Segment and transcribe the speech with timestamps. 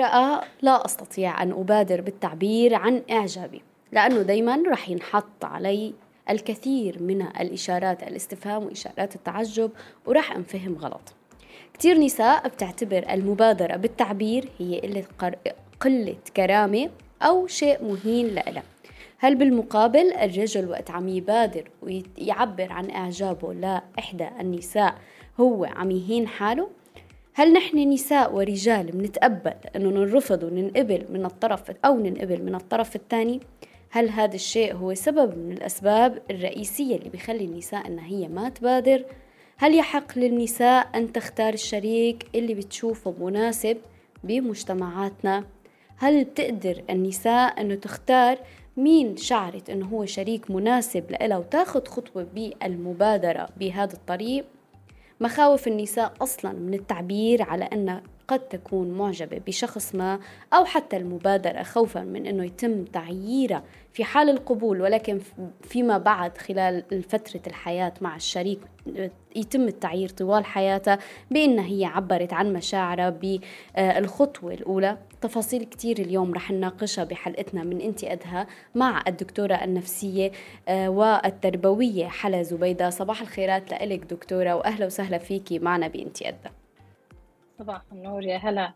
[0.00, 5.94] امرأة لا أستطيع أن أبادر بالتعبير عن إعجابي لأنه دايما رح ينحط علي
[6.30, 9.70] الكثير من الإشارات الاستفهام وإشارات التعجب
[10.06, 11.14] ورح أنفهم غلط
[11.74, 15.34] كتير نساء بتعتبر المبادرة بالتعبير هي قلة,
[15.80, 16.90] قلة كرامة
[17.22, 18.62] أو شيء مهين لإلها
[19.18, 24.94] هل بالمقابل الرجل وقت عم يبادر ويعبر عن إعجابه لإحدى النساء
[25.40, 26.68] هو عم يهين حاله؟
[27.40, 33.40] هل نحن نساء ورجال بنتقبل انه نرفض وننقبل من الطرف أو ننقبل من الطرف الثاني؟
[33.90, 39.04] هل هذا الشيء هو سبب من الأسباب الرئيسية اللي بيخلي النساء إنها هي ما تبادر؟
[39.56, 43.76] هل يحق للنساء أن تختار الشريك اللي بتشوفه مناسب
[44.24, 45.44] بمجتمعاتنا؟
[45.96, 48.38] هل بتقدر النساء إنه تختار
[48.76, 54.44] مين شعرت إنه هو شريك مناسب لها وتاخذ خطوة بالمبادرة بهذا الطريق؟
[55.20, 60.20] مخاوف النساء أصلا من التعبير على أن قد تكون معجبة بشخص ما
[60.52, 65.20] أو حتى المبادرة خوفا من أنه يتم تعييرها في حال القبول ولكن
[65.62, 68.60] فيما بعد خلال فترة الحياة مع الشريك
[69.36, 70.98] يتم التعيير طوال حياتها
[71.30, 74.98] بأنها هي عبرت عن مشاعرها بالخطوة الأولى.
[75.20, 80.32] تفاصيل كتير اليوم رح نناقشها بحلقتنا من انت أدها مع الدكتورة النفسية
[80.68, 82.90] آه، والتربوية حلا زبيدة.
[82.90, 86.59] صباح الخيرات لك دكتورة وأهلا وسهلا فيكي معنا بانت أدها.
[87.60, 88.72] صباح النور يا هلا.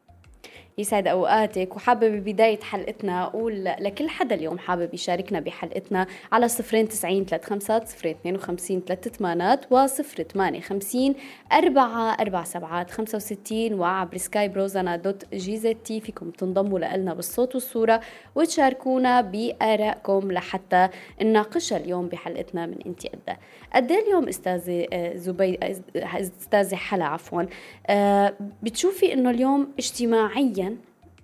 [0.79, 3.23] يسعد أوقاتك وحابه ببدايه حلقتنا.
[3.23, 8.83] أقول لكل حدا اليوم حابب يشاركنا بحلقتنا على صفرين تسعين ثلاث خمسات صفرين اثنين وخمسين
[8.87, 11.15] ثلاث ثمانات وصفر ثمانية خمسين
[11.53, 18.01] أربعة أربع سبعات خمسة وستين وعبر Skype روزانا dot GZT فيكم تنضموا لنا بالصوت والصورة
[18.35, 20.89] وتشاركونا بآرائكم لحتى
[21.23, 23.37] نناقشها اليوم بحلقتنا من انتي قد
[23.75, 25.59] قد إيه اليوم أستاذة آه، زبي
[25.97, 27.43] أستاذة حلا عفوا.
[27.87, 30.64] آه، بتشوفي إنه اليوم اجتماعيا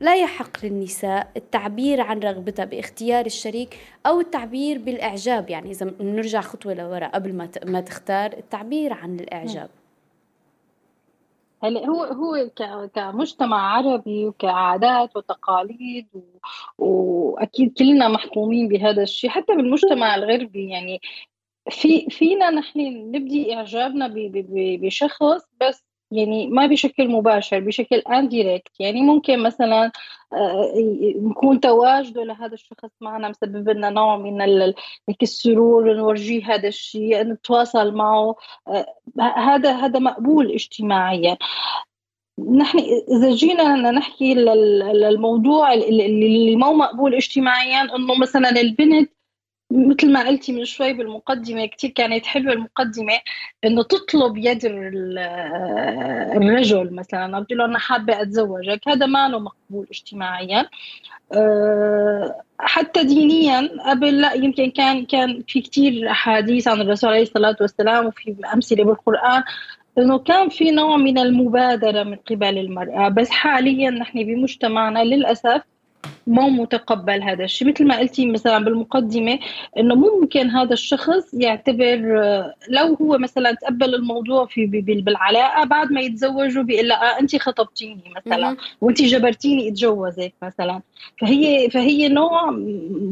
[0.01, 6.75] لا يحق للنساء التعبير عن رغبتها باختيار الشريك أو التعبير بالإعجاب يعني إذا بنرجع خطوة
[6.75, 9.71] لورا قبل ما ما تختار التعبير عن الإعجاب
[11.63, 12.51] هلا هو هو
[12.95, 16.09] كمجتمع عربي وكعادات وتقاليد.
[16.79, 21.01] وأكيد كلنا محكومين بهذا الشيء حتى بالمجتمع الغربي يعني
[21.71, 22.81] في فينا نحن
[23.15, 24.15] نبدي إعجابنا.
[24.83, 29.93] بشخص بس يعني ما بشكل مباشر بشكل انديركت يعني ممكن مثلا
[30.33, 30.73] آه،
[31.63, 34.43] تواجده لهذا الشخص معنا مسبب لنا نوع من
[35.23, 38.37] السرور نورجيه هذا الشيء نتواصل معه.
[38.69, 38.87] آه،
[39.21, 41.37] هذا هذا مقبول اجتماعيا.
[42.39, 42.79] نحن
[43.17, 49.11] إذا جينا نحكي للموضوع اللي مو مقبول اجتماعيا إنه مثلا البنت
[49.71, 53.13] مثل ما قلتي من شوي بالمقدمة كثير كانت حلوة المقدمة
[53.65, 54.65] إنه تطلب يد
[56.37, 57.37] الرجل مثلا.
[57.37, 60.69] قلت له أنا حابة أتزوجك هذا ما له مقبول اجتماعيا.
[61.33, 67.57] أه، حتى دينيا قبل لا يمكن كان كان في كثير أحاديث عن الرسول عليه الصلاة
[67.61, 69.43] والسلام وفي أمثلة بالقرآن
[69.99, 73.09] إنه كان في نوع من المبادرة من قبل المرأة.
[73.09, 75.63] بس حاليا نحن بمجتمعنا للأسف
[76.27, 77.69] مو متقبل هذا الشيء.
[77.69, 79.39] مثل ما قلتي مثلا بالمقدمة
[79.79, 81.97] إنه ممكن هذا الشخص يعتبر
[82.69, 88.57] لو هو مثلا تقبل الموضوع في بالعلاقة بعد ما يتزوجوا بيقول لا انت خطبتيني مثلا
[88.81, 90.81] وانت جبرتيني أتجوزك مثلا.
[91.21, 92.51] فهي فهي نوع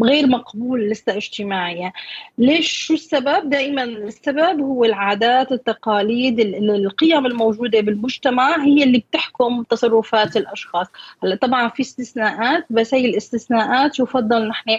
[0.03, 1.93] غير مقبول لسه اجتماعيا.
[2.39, 10.37] ليش؟ شو السبب؟ دائما السبب هو العادات التقاليد القيم الموجودة بالمجتمع هي اللي بتحكم تصرفات
[10.37, 10.87] الأشخاص.
[11.23, 14.79] هلأ طبعا في استثناءات بس هي الاستثناءات يفضل نحن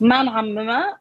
[0.00, 0.98] ما نعممها.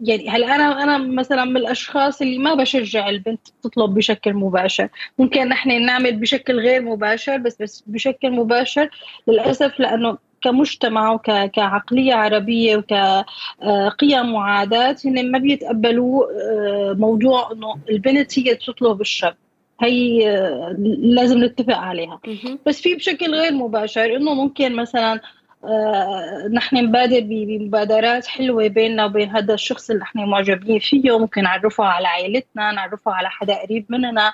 [0.00, 4.88] يعني هلا أنا أنا مثلا من الأشخاص اللي ما بشجع البنت تطلب بشكل مباشر.
[5.18, 8.90] ممكن نحن نعمل بشكل غير مباشر بس بس بشكل مباشر
[9.28, 18.54] للأسف لأنه كمجتمع وكعقليه عربية وكقيم وعادات هن ما بيتقبلوا آه، موضوع إنه البنت هي
[18.54, 19.34] تطلب الشاب
[19.80, 22.20] هي آه، لازم نتفق عليها.
[22.66, 25.20] بس في بشكل غير مباشر إنه ممكن مثلا
[25.64, 31.84] آه، نحن نبادر بمبادرات حلوة بيننا وبين هذا الشخص اللي نحن معجبين فيه ممكن نعرفه
[31.84, 34.32] على عائلتنا نعرفه على حدا قريب مننا.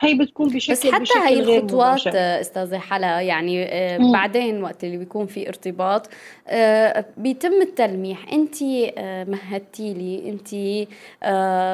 [0.00, 4.12] هي بتكون بشكل بس حتى بشكل هي الخطوات أستاذة حلا يعني آه، مم.
[4.12, 6.08] بعدين وقت اللي بيكون في ارتباط
[6.48, 8.32] آه، بيتم التلميح.
[8.32, 8.56] انت
[8.98, 10.54] آه، مهدتي لي انت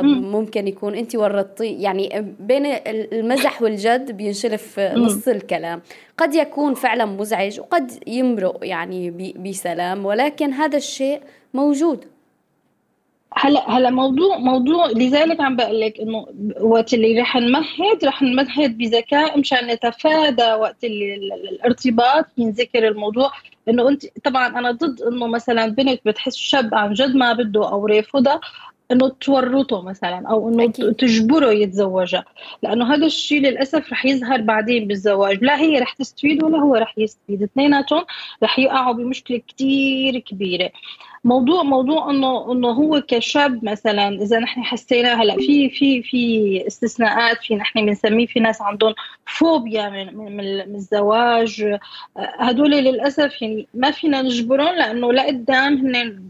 [0.07, 1.83] ممكن يكون انت ورطتي.
[1.83, 5.83] يعني بين المزح والجد بينشلف نص الكلام.
[6.19, 10.07] قد يكون فعلا مزعج وقد يمرق يعني بسلام.
[10.07, 11.21] ولكن هذا الشيء
[11.55, 12.12] موجود.
[13.37, 16.27] هلا هلا موضوع موضوع لذلك عم بقول لك إنه
[16.61, 23.31] وقت اللي رح نمهد رح نمهد بذكاء مشان نتفادى وقت اللي الارتباط ينذكر الموضوع.
[23.69, 27.87] إنه أنت طبعا أنا ضد إنه مثلا بنت بتحس شاب عن جد ما بده أو
[27.87, 28.41] رافضها
[28.93, 30.95] إنه تورطه مثلا أو إنه أكيد.
[30.95, 32.25] تجبره يتزوجها.
[32.63, 35.45] لأنه هذا الشيء للأسف رح يظهر بعدين بالزواج.
[35.45, 37.43] لا هي رح تستفيد ولا هو رح يستفيد.
[37.43, 38.05] اثنيناتهم
[38.43, 40.71] رح يقعوا بمشكلة كثير كبيرة.
[41.25, 47.37] موضوع موضوع إنه إنه هو كشاب مثلا إذا نحن حسينا هلأ في في في استثناءات
[47.43, 48.95] في نحن بنسميه في ناس عندهم
[49.27, 51.79] فوبيا من من, من الزواج.
[52.17, 56.23] هدول للأسف يعني ما فينا نجبرهم لأنه لقدام هن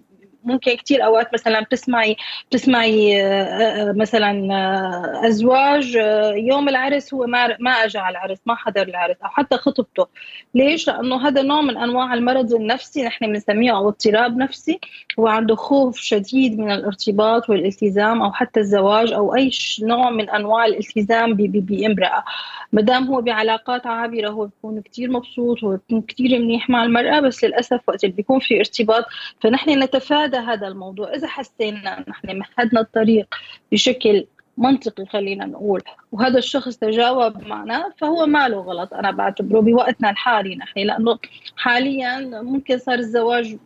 [0.45, 2.17] ممكن كثير أوقات مثلا بتسمعي
[2.51, 5.95] بتسمعي آه، آه، مثلا آه، أزواج
[6.37, 10.07] يوم العرس هو ما ما اجى على العرس ما حضر العرس أو حتى خطبته.
[10.55, 14.81] ليش؟ لأنه هذا نوع من أنواع المرض النفسي نحن بنسميه أو اضطراب نفسي.
[15.19, 19.51] هو عنده خوف شديد من الارتباط والالتزام أو حتى الزواج أو أي
[19.83, 22.25] نوع من أنواع الالتزام بامرأة.
[22.73, 27.21] ما دام هو بعلاقات عابرة هو بيكون كثير مبسوط هو بيكون كثير منيح مع المرأة
[27.21, 29.05] بس للأسف وقت اللي بيكون في ارتباط
[29.41, 31.15] فنحن نتفادى هذا الموضوع.
[31.15, 33.35] إذا حسينا نحن مهدنا الطريق
[33.73, 34.27] بشكل
[34.59, 35.83] منطقي خلينا نقول
[36.13, 38.95] وهذا الشخص تجاوب معنا فهو ما له غلط.
[38.95, 41.19] أنا بعتبره بوقتنا الحالي نحن لأنه
[41.57, 43.57] حاليا ممكن صار الزواج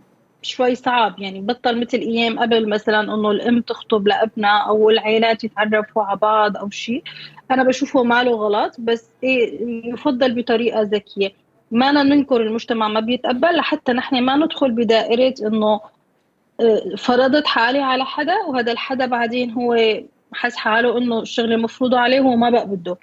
[0.43, 1.19] شوي صعب.
[1.19, 6.57] يعني بطل مثل أيام قبل مثلا إنه الأم تخطب لابنها أو العائلات يتعرفوا على بعض
[6.57, 7.03] أو شيء.
[7.51, 9.61] أنا بشوفه ما له غلط بس إيه
[9.93, 11.33] يفضل بطريقة ذكية.
[11.71, 15.81] ما ننكر المجتمع ما بيتقبل لحتى نحن ما ندخل بدائرة إنه
[16.99, 19.77] فرضت حالي على حدا وهذا الحدا بعدين هو
[20.33, 22.97] حس حاله إنه الشغل المفروض عليه وهو ما بقى بده.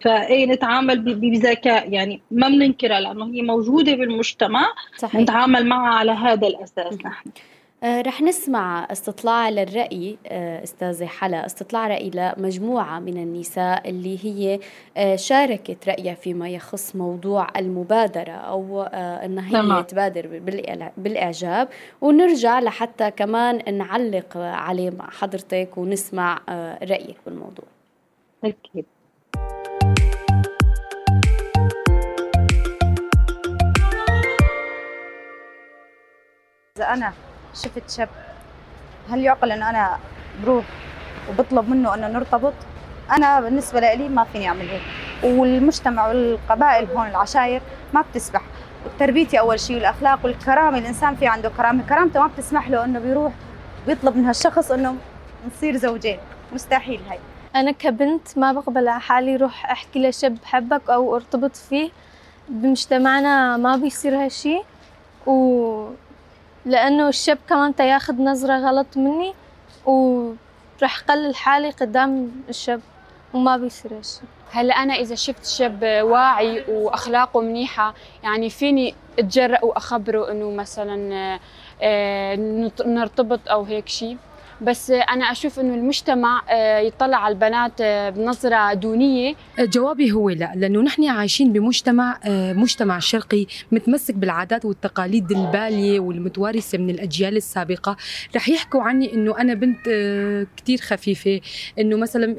[0.00, 1.92] فايه نتعامل بذكاء.
[1.92, 4.66] يعني ما بننكرها لأنه هي موجودة بالمجتمع
[4.96, 5.20] صحيح.
[5.20, 7.30] نتعامل معها على هذا الأساس نحن.
[7.84, 14.60] رح نسمع استطلاع للرأي آه، أستاذة حلا استطلاع رأي لمجموعة من النساء اللي هي
[14.96, 20.40] آه، شاركت رأيها فيما يخص موضوع المبادرة أو أن هي تبادر
[20.96, 21.68] بالإعجاب.
[22.00, 26.40] ونرجع لحتى كمان نعلق عليه مع حضرتك ونسمع
[26.82, 27.66] رأيك بالموضوع.
[28.44, 28.84] أكيد.
[36.76, 37.12] إذا أنا
[37.62, 38.08] شفت شاب.
[39.10, 39.98] هل يعقل انه أنا
[40.42, 40.64] بروح
[41.28, 42.52] وبطلب منه إنه نرتبط؟
[43.10, 44.82] أنا بالنسبة لي ما فيني أعمل هيك.
[45.24, 47.62] والمجتمع والقبائل هون العشاير
[47.94, 48.42] ما بتسمح.
[48.98, 51.82] تربيتي أول شيء والأخلاق والكرامة الإنسان في عنده كرامة.
[51.88, 53.32] كرامته ما بتسمح له إنه بيروح
[53.86, 54.96] بيطلب من هالشخص إنه
[55.46, 56.18] نصير زوجين.
[56.52, 57.18] مستحيل هاي.
[57.56, 61.90] أنا كبنت ما بقبل على حالي روح أحكي لشاب بحبك أو أرتبط فيه.
[62.48, 64.58] بمجتمعنا ما بيصير هالشي.
[65.26, 65.90] و
[66.66, 69.34] لأنه الشاب كمان تياخد نظرة غلط مني
[69.86, 72.80] ورح قلل حالي قدام الشاب
[73.34, 80.30] وما بيصير هالشي هلا أنا إذا شفت شاب واعي وأخلاقه منيحة يعني فيني أتجرأ وأخبره
[80.30, 81.38] إنه مثلا
[81.82, 82.34] آه،
[82.86, 84.16] نرتبط أو هيك شيء
[84.60, 89.34] بس أنا أشوف إنه المجتمع آه، يطلع على البنات آه، بنظرة دونية.
[89.58, 96.78] جوابي هو لا لأنه نحن عايشين بمجتمع آه، مجتمع شرقي متمسك بالعادات والتقاليد البالية والمتوارثة
[96.78, 97.96] من الأجيال السابقة.
[98.36, 99.84] رح يحكوا عني إنه أنا بنت
[100.56, 101.40] كثير خفيفة
[101.78, 102.34] إنه مثلا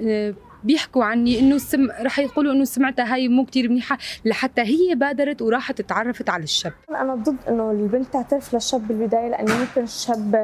[0.64, 5.42] بيحكوا عني إنه السم رح يقولوا إنه سمعتها هاي مو كتير منيحة لحتى هي بادرت
[5.42, 6.74] وراحت تعرفت على الشاب.
[6.90, 10.36] أنا ضد إنه البنت تعترف للشاب بالبداية لأنه ممكن الشاب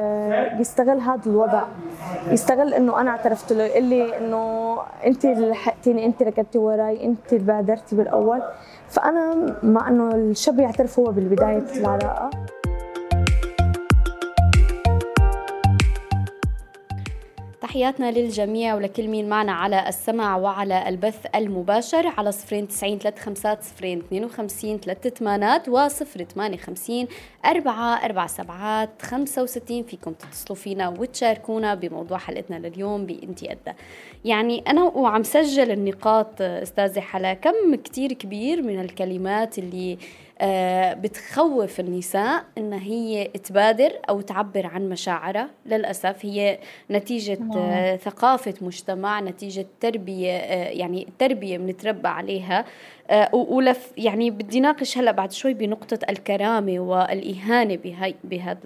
[0.60, 1.62] يستغل هذا الوضع.
[2.30, 7.32] يستغل إنه أنا اعترفت له يقول لي إنه أنت اللي لحقتيني أنت ركبتي وراي أنت
[7.32, 8.42] اللي بادرتي بالأول.
[8.88, 12.30] فأنا مع إنه الشاب يعترف هو بالبداية العلاقة.
[17.66, 23.62] تحياتنا للجميع ولكل مين معنا على السمع وعلى البث المباشر على صفرين تسعين ثلاث خمسات
[23.62, 27.08] صفرين اثنين وخمسين ثلاث ثمانات وصفر ثمانية خمسين
[27.46, 33.76] أربعة أربع سبعات خمسة وستين فيكم تتصلوا فينا وتشاركونا بموضوع حلقتنا لليوم بإنتي أدى.
[34.24, 39.98] يعني أنا وعم سجل النقاط أستاذة حلا كم كتير كبير من الكلمات اللي
[40.94, 45.48] بتخوف النساء إن هي تبادر أو تعبر عن مشاعرها.
[45.66, 46.58] للأسف هي
[46.90, 52.64] نتيجة آه، ثقافة مجتمع نتيجة تربية آه، يعني تربية بنتربى عليها.
[53.32, 58.58] ولف يعني بدي ناقش هلأ بعد شوي بنقطة الكرامة والإهانة بهي بهذا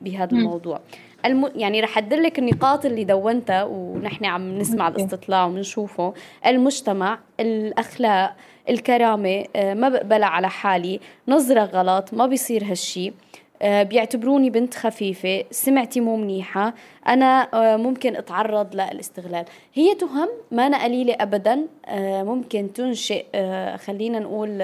[0.00, 0.80] بهذا الموضوع.
[1.24, 1.52] الم...
[1.54, 6.14] يعني رح ادلك النقاط اللي دونتها ونحن عم نسمع الاستطلاع وبنشوفه
[6.46, 8.36] المجتمع الأخلاق
[8.68, 13.12] الكرامة آه، ما بقبلها على حالي نظرة غلط ما بيصير هالشي.
[13.62, 16.74] آه، بيعتبروني بنت خفيفة سمعتي مو منيحة
[17.08, 19.44] أنا آه، ممكن أتعرض للاستغلال.
[19.74, 21.66] هي تهم ما أنا قليلة أبدا.
[22.22, 23.24] ممكن تنشئ
[23.76, 24.58] خلينا نقول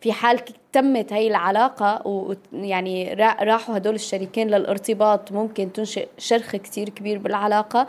[0.00, 0.40] في حال
[0.72, 7.86] تمت هاي العلاقة ويعني راحوا هدول الشريكين للارتباط ممكن تنشئ شرخ كتير كبير بالعلاقة.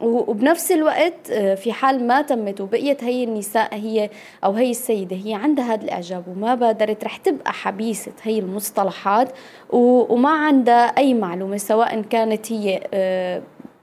[0.00, 4.10] وبنفس الوقت آه، في حال ما تمت وبقيت هي النساء هي
[4.44, 9.28] أو هي السيدة هي عندها هذا الإعجاب وما بادرت رح تبقى حبيسة هي المصطلحات
[9.70, 13.42] وما عندها أي معلومة سواء كانت هي آه،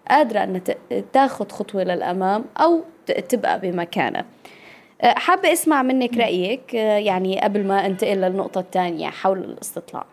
[0.10, 0.62] قادرة إنها
[1.14, 2.82] تاخذ خطوة للأمام أو
[3.30, 4.26] تبقى بمكانها.
[5.02, 10.13] آه، حابة أسمع منك رأيك يعني قبل ما أنتقل للنقطة الثانية حول الاستطلاع.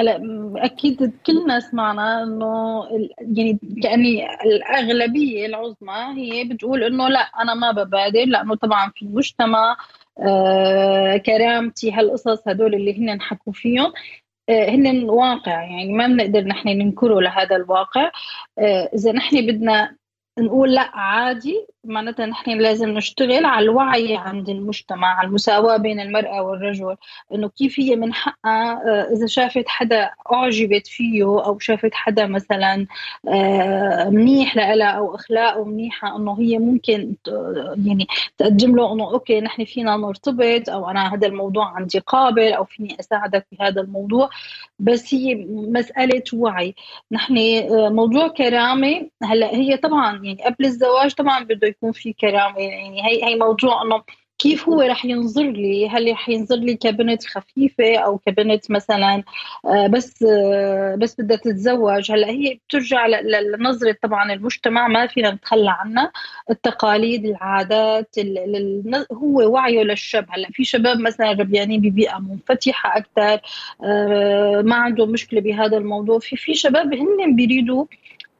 [0.00, 0.20] هلا
[0.56, 2.84] أكيد كلنا سمعنا إنه
[3.20, 9.76] يعني كاني الأغلبية العظمى هي بتقول إنه لا أنا ما ببادر لأنه طبعا في مجتمع
[10.18, 13.92] آه كرامتي هالقصص هدول اللي هن حكوا فيهم
[14.48, 18.10] آه هن واقع يعني ما بنقدر نحن ننكره لهذا الواقع.
[18.58, 19.96] آه إذا نحن بدنا
[20.38, 26.42] نقول لا عادي معناتها نحن لازم نشتغل على الوعي عند المجتمع على المساواة بين المرأة
[26.42, 26.96] والرجل
[27.34, 32.86] إنه كيف هي من حقها آه، إذا شافت حدا أعجبت فيه أو شافت حدا مثلا
[33.28, 37.14] آه، منيح لها أو أخلاقه منيحة إنه هي ممكن
[37.86, 38.06] يعني
[38.38, 42.96] تقدم له إنه أوكي نحن فينا نرتبط أو أنا هذا الموضوع عندي قابل أو فيني
[43.00, 44.30] أساعدك في هذا الموضوع
[44.78, 46.74] بس هي مسألة وعي.
[47.12, 52.58] نحن آه، موضوع كرامة هلأ هي طبعا يعني قبل الزواج طبعا بده يكون في كرامه
[52.58, 54.02] يعني هي هي موضوع إنه
[54.38, 59.22] كيف هو رح ينظر لي؟ هل رح ينظر لي كبنت خفيفة أو كبنت مثلا
[59.66, 65.70] آه، بس آه، بس بدها تتزوج؟ هلأ هي بترجع لنظرة طبعا المجتمع ما فينا نتخلى
[65.70, 66.12] عنها
[66.50, 68.16] التقاليد العادات
[69.12, 73.40] هو وعيه للشاب هلأ في شباب مثلا ربيانين ببيئة منفتحة أكثر
[73.84, 76.18] آه، ما عندهم مشكلة بهذا الموضوع.
[76.18, 77.86] في في شباب هن بيريدوا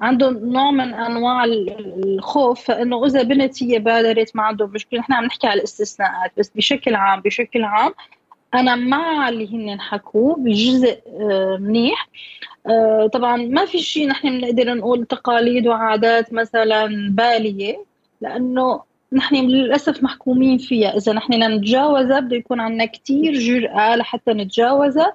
[0.00, 5.24] عندهم نوع من أنواع الخوف فإنه إذا بنت هي بادرت ما عندهم مشكلة نحن عم
[5.24, 7.92] نحكي على الاستثناءات بس بشكل عام بشكل عام
[8.54, 12.08] أنا مع اللي هن حكوه بجزء آه، منيح.
[12.66, 17.84] آه، طبعا ما في شيء نحن بنقدر نقول تقاليد وعادات مثلا بالية
[18.20, 18.82] لأنه
[19.12, 20.96] نحن للأسف محكومين فيها.
[20.96, 25.14] إذا نحن نتجاوزها بده يكون عندنا كثير جرأة لحتى نتجاوزها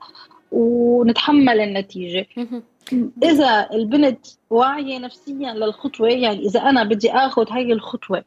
[0.51, 2.27] ونتحمل النتيجة.
[3.23, 8.23] إذا البنت واعية نفسيا للخطوة يعني إذا أنا بدي آخذ هاي الخطوة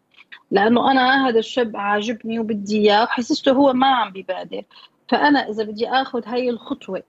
[0.50, 4.62] لأنه أنا هذا الشاب عاجبني وبدي إياه وحسسته هو ما عم ببادر
[5.08, 7.02] فأنا إذا بدي آخذ هاي الخطوة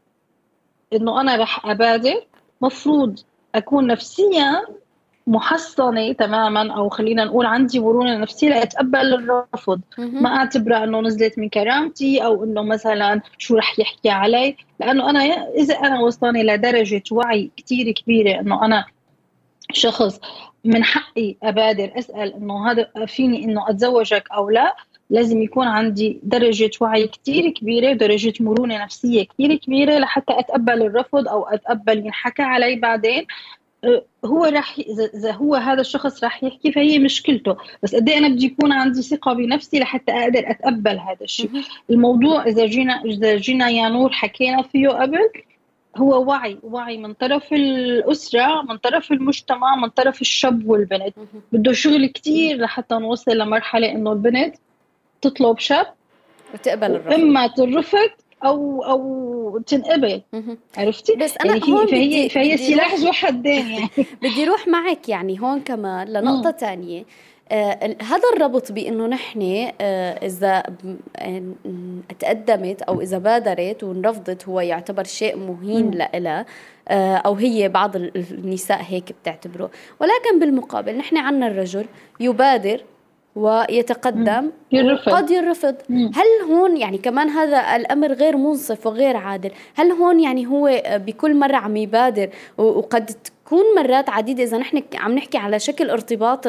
[0.93, 2.25] إنه أنا رح أبادر
[2.61, 3.19] مفروض
[3.55, 4.65] أكون نفسيا
[5.27, 9.81] محصنة تماما أو خلينا نقول عندي مرونة نفسية لأتقبل الرفض.
[9.97, 14.55] ما اعتبره إنه نزلت من كرامتي أو إنه مثلا شو رح يحكي علي.
[14.79, 15.19] لأنه أنا
[15.57, 18.85] إذا أنا وصلاني لدرجة وعي كثير كبيرة إنه أنا
[19.71, 20.19] شخص
[20.65, 24.75] من حقي أبادر أسأل إنه هذا فيني إنه أتزوجك أو لا
[25.09, 31.27] لازم يكون عندي درجة وعي كتير كبيرة ودرجة مرونة نفسية كتير كبيرة لحتى أتقبل الرفض
[31.27, 33.25] أو أتقبل ينحكى علي بعدين.
[34.25, 34.75] هو راح
[35.15, 37.57] اذا هو هذا الشخص راح يحكي فهي مشكلته.
[37.83, 41.49] بس قد إيه أنا بدي يكون عندي ثقة بنفسي لحتى أقدر أتقبل هذا الشيء.
[41.89, 45.29] الموضوع إذا جينا إذا جينا يا نور حكينا فيه قبل
[45.97, 51.13] هو وعي وعي من طرف الأسرة من طرف المجتمع من طرف الشاب والبنت.
[51.51, 54.55] بده شغل كتير لحتى نوصل لمرحلة إنه البنت
[55.21, 55.85] تطلب شاب.
[56.53, 57.13] وتقبل الرفض.
[57.13, 58.09] إما ترفض
[58.45, 60.21] أو أو تنقبل.
[60.77, 63.89] عرفتي؟ بس أنا يعني هون فهي فهي سلاح ذو حدين يعني.
[64.23, 67.05] بدي أروح معك يعني هون كمان لنقطة ثانية
[67.51, 70.63] آه هذا الربط بإنه نحن آه إذا
[72.19, 76.45] تقدمت أو إذا بادرت ونرفضت هو يعتبر شيء مهين لها
[76.87, 79.71] آه أو هي بعض النساء هيك بتعتبره.
[79.99, 81.85] ولكن بالمقابل نحن عنا الرجل
[82.19, 82.81] يبادر
[83.35, 85.11] ويتقدم يرفض.
[85.11, 90.47] قد يرفض هل هون يعني كمان هذا الأمر غير منصف وغير عادل هل هون يعني
[90.47, 95.89] هو بكل مرة عم يبادر وقد تكون مرات عديدة إذا نحن عم نحكي على شكل
[95.89, 96.47] ارتباط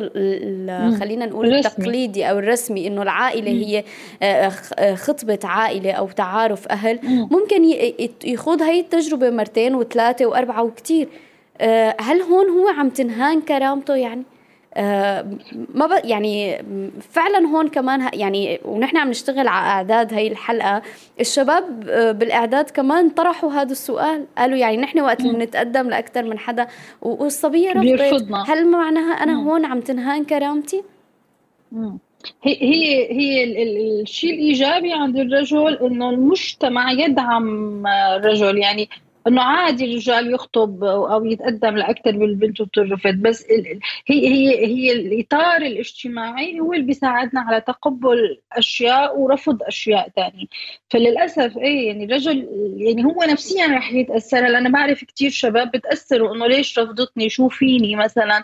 [0.99, 1.73] خلينا نقول الرسمي.
[1.73, 3.59] التقليدي أو الرسمي إنه العائلة مم.
[3.59, 3.85] هي
[4.23, 7.29] آه، آه، خطبة عائلة أو تعارف أهل مم.
[7.31, 7.65] ممكن
[8.25, 11.09] يخوض هاي التجربة مرتين وثلاثة وأربعة وكتير
[11.61, 14.23] آه، هل هون هو عم تنهان كرامته يعني
[15.75, 16.05] ما ب...
[16.05, 16.65] يعني
[17.01, 20.83] فعلا هون كمان يعني ونحن عم نشتغل على أعداد هي الحلقة
[21.21, 21.81] الشباب
[22.19, 26.67] بالأعداد كمان طرحوا هذا السؤال قالوا يعني نحن وقت اللي نتقدم لأكثر من حدا
[27.03, 28.49] والصبية رفضت.
[28.49, 30.83] هل معناها أنا هون عم تنهان كرامتي؟
[32.43, 33.63] هي هي هي
[34.03, 38.89] الشيء الإيجابي عند الرجل إنه المجتمع يدعم الرجل يعني
[39.27, 45.57] إنه عادي الرجال يخطب أو يتقدم لأكثر من البنت وترفض بس هي هي هي الإطار
[45.57, 50.47] الاجتماعي هو اللي بيساعدنا على تقبل أشياء ورفض أشياء ثانية
[50.91, 56.47] فللأسف إيه يعني الرجل يعني هو نفسيا رح يتأثر لأنا بعرف كثير شباب بتأثروا إنه
[56.47, 58.43] ليش رفضتني؟ شو فيني مثلا؟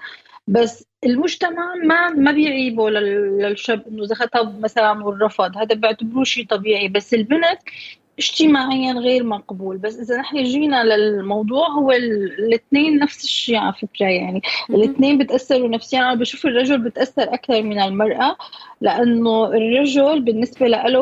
[0.49, 6.89] بس المجتمع ما ما بيعيبه للشاب إنه إذا خطب مثلا والرفض هذا بيعتبروه شيء طبيعي.
[6.89, 7.59] بس البنت
[8.21, 9.79] اجتماعيا غير مقبول.
[9.79, 14.43] بس إذا نحن جينا للموضوع هو الاثنين نفس الشيء على فكرة يعني.
[14.71, 15.99] الاثنين بتأثروا نفسيا.
[15.99, 18.37] أنا بشوف الرجل بتأثر أكثر من المرأة
[18.81, 20.99] لأنه الرجل بالنسبة له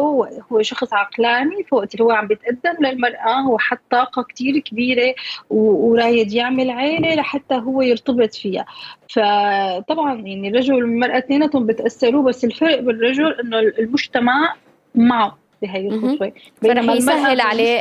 [0.53, 3.41] هو شخص عقلاني فوقت اللي هو عم بيتقدم للمرأة.
[3.41, 5.15] هو حط طاقة كثير كبيرة
[5.51, 8.67] ورايد يعمل عيله لحتى هو يرتبط فيها.
[9.09, 14.55] فطبعا يعني الرجل والمرأة اثنيناتهم بتأثروا بس الفرق بالرجل إنه المجتمع
[14.95, 15.48] معه.
[15.63, 17.81] بهي الخطوه فرح يسهل عليه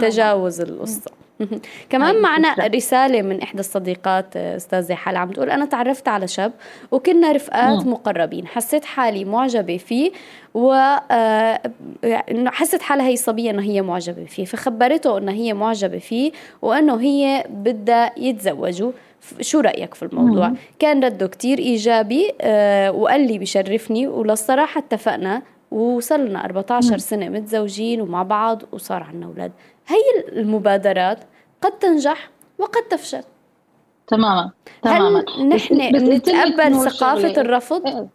[0.00, 1.10] تجاوز القصة
[1.90, 6.52] كمان معنا رسالة من إحدى الصديقات أستاذة حالة عم تقول أنا تعرفت على شاب
[6.90, 8.46] وكنا رفقات مقربين.
[8.46, 10.10] حسيت حالي معجبة فيه
[10.54, 10.72] و
[11.10, 11.60] آه،
[12.46, 14.44] حست حالها هي الصبية إنه هي معجبة فيه.
[14.44, 16.32] فخبرته إنه هي معجبة فيه
[16.62, 18.92] وإنه هي بدها يتزوجوا.
[19.40, 26.44] شو رأيك في الموضوع؟ كان رده كتير إيجابي آه، وقال لي بشرفني وللصراحة اتفقنا وصلنا
[26.44, 26.98] 14 مم.
[26.98, 29.52] سنة متزوجين ومع بعض وصار عنا أولاد
[29.86, 31.18] هي المبادرات
[31.62, 33.22] قد تنجح وقد تفشل
[34.06, 34.50] تماما
[34.82, 38.08] تماما هل نحن نتقبل ثقافة الرفض؟ إيه.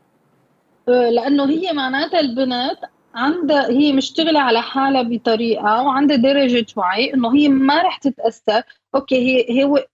[0.89, 2.79] إيه، لأنه هي معناتها البنت
[3.15, 8.61] عندها هي مشتغلة على حالها بطريقة وعندها درجة وعي إنه هي ما رح تتأثر
[8.95, 9.85] أوكي هي هو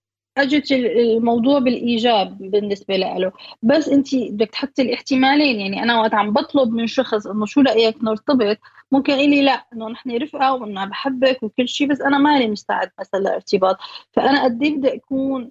[0.42, 3.32] أجت الموضوع بالإيجاب بالنسبة له.
[3.62, 7.96] بس أنت بدك تحطي الاحتمالين يعني أنا وقت عم بطلب من شخص إنه شو رأيك
[8.04, 8.58] نرتبط
[8.92, 13.20] ممكن لي لا إنه نحن رفقة وإنه بحبك وكل شيء بس أنا مالي مستعد مثلا
[13.20, 13.76] لارتباط
[14.12, 15.50] فأنا قد إيه بدي أكون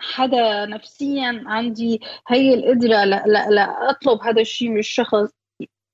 [0.00, 5.28] حدا نفسيا عندي هي القدرة لا لا لا أطلب هذا الشيء من الشخص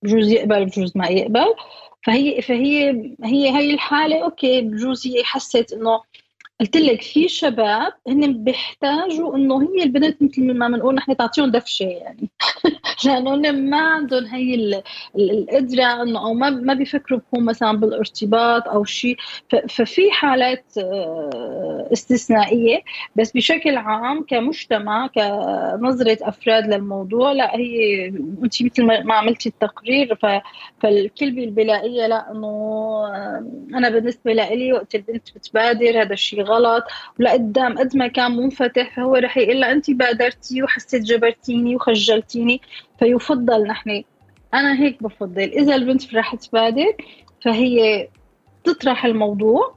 [0.02, 1.54] بجوز يقبل بجوز ما يقبل.
[2.06, 2.90] فهي فهي
[3.24, 6.02] هي هي الحالة أوكي بجوز هي حست إنه
[6.60, 11.84] قلت لك في شباب هن بيحتاجوا إنه هي البنت مثل ما بنقول نحن تعطيهم دفشة
[11.84, 12.30] يعني.
[13.04, 14.82] لأنه هن ما عندهم هي
[15.16, 19.16] القدرة إنه أو ما ما بيفكروا بكون مثلا بالارتباط أو شيء
[19.68, 22.82] ففي حالات آه، استثنائية.
[23.16, 28.06] بس بشكل عام كمجتمع كنظرة أفراد للموضوع لا هي
[28.44, 30.18] أنت مثل ما عملتي التقرير
[30.82, 33.44] فالكلمة اللي بلاقيها لا إنه آه،
[33.74, 36.84] أنا بالنسبة لي وقت البنت بتبادر هذا الشيء غلط.
[37.20, 42.60] ولقدام قد ما كان منفتح فهو رح يقول انت بادرتي وحسيت جبرتيني وخجلتيني
[42.98, 44.02] فيفضل نحن.
[44.54, 45.42] أنا هيك بفضل.
[45.42, 46.92] إذا البنت رح تبادر
[47.44, 48.08] فهي
[48.64, 49.74] تطرح الموضوع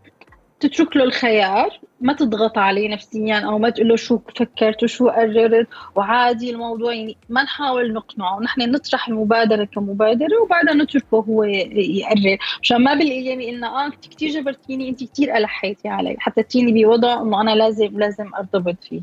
[0.60, 1.80] تترك له الخيار.
[2.04, 5.68] ما تضغط عليه نفسيا أو ما تقول له شو فكرت وشو قررت.
[5.96, 8.40] وعادي الموضوع يعني ما نحاول نقنعه.
[8.40, 12.38] نحن نطرح المبادرة كمبادرة وبعدها نتركه هو يقرر.
[12.62, 16.16] مشان ما بالايام انه آه أنت كثير جبرتيني أنت كثير ألحيتي علي.
[16.20, 19.02] حطيتيني بوضع إنه أنا لازم لازم أرتبط فيه.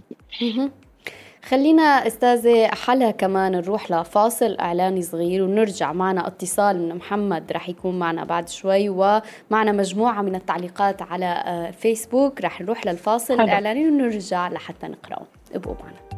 [1.45, 6.27] خلينا أستاذة حلا كمان نروح لفاصل إعلاني صغير ونرجع معنا.
[6.27, 12.41] اتصال من محمد رح يكون معنا بعد شوي ومعنا مجموعة من التعليقات على آه، فيسبوك.
[12.41, 15.27] رح نروح للفاصل الإعلاني ونرجع لحتى نقرأه.
[15.55, 16.10] ابقوا معنا.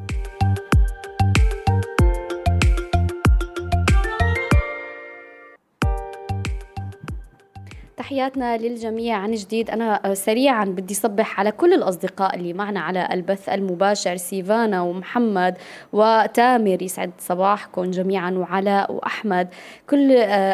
[8.03, 9.71] تحياتنا للجميع عن جديد.
[9.71, 15.55] أنا سريعا بدي صبح على كل الأصدقاء اللي معنا على البث المباشر سيفانا ومحمد
[15.93, 16.83] وتامر.
[16.83, 19.49] يسعد صباحكم جميعا وعلاء وأحمد.
[19.91, 20.13] كل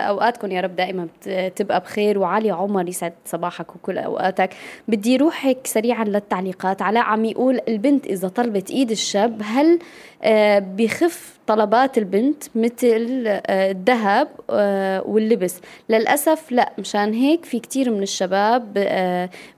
[0.09, 1.09] أوقاتكم يا رب دائما
[1.57, 2.19] تبقى بخير.
[2.19, 4.51] وعلي عمر يسعد صباحك وكل أوقاتك.
[4.89, 9.79] بدي روح هيك سريعا للتعليقات علاء عم يقول البنت إذا طلبت إيد الشاب هل
[10.23, 15.61] آه، بخف طلبات البنت مثل آه، الذهب آه، واللبس.
[15.89, 18.79] للأسف لا مشان هيك في كتير من الشباب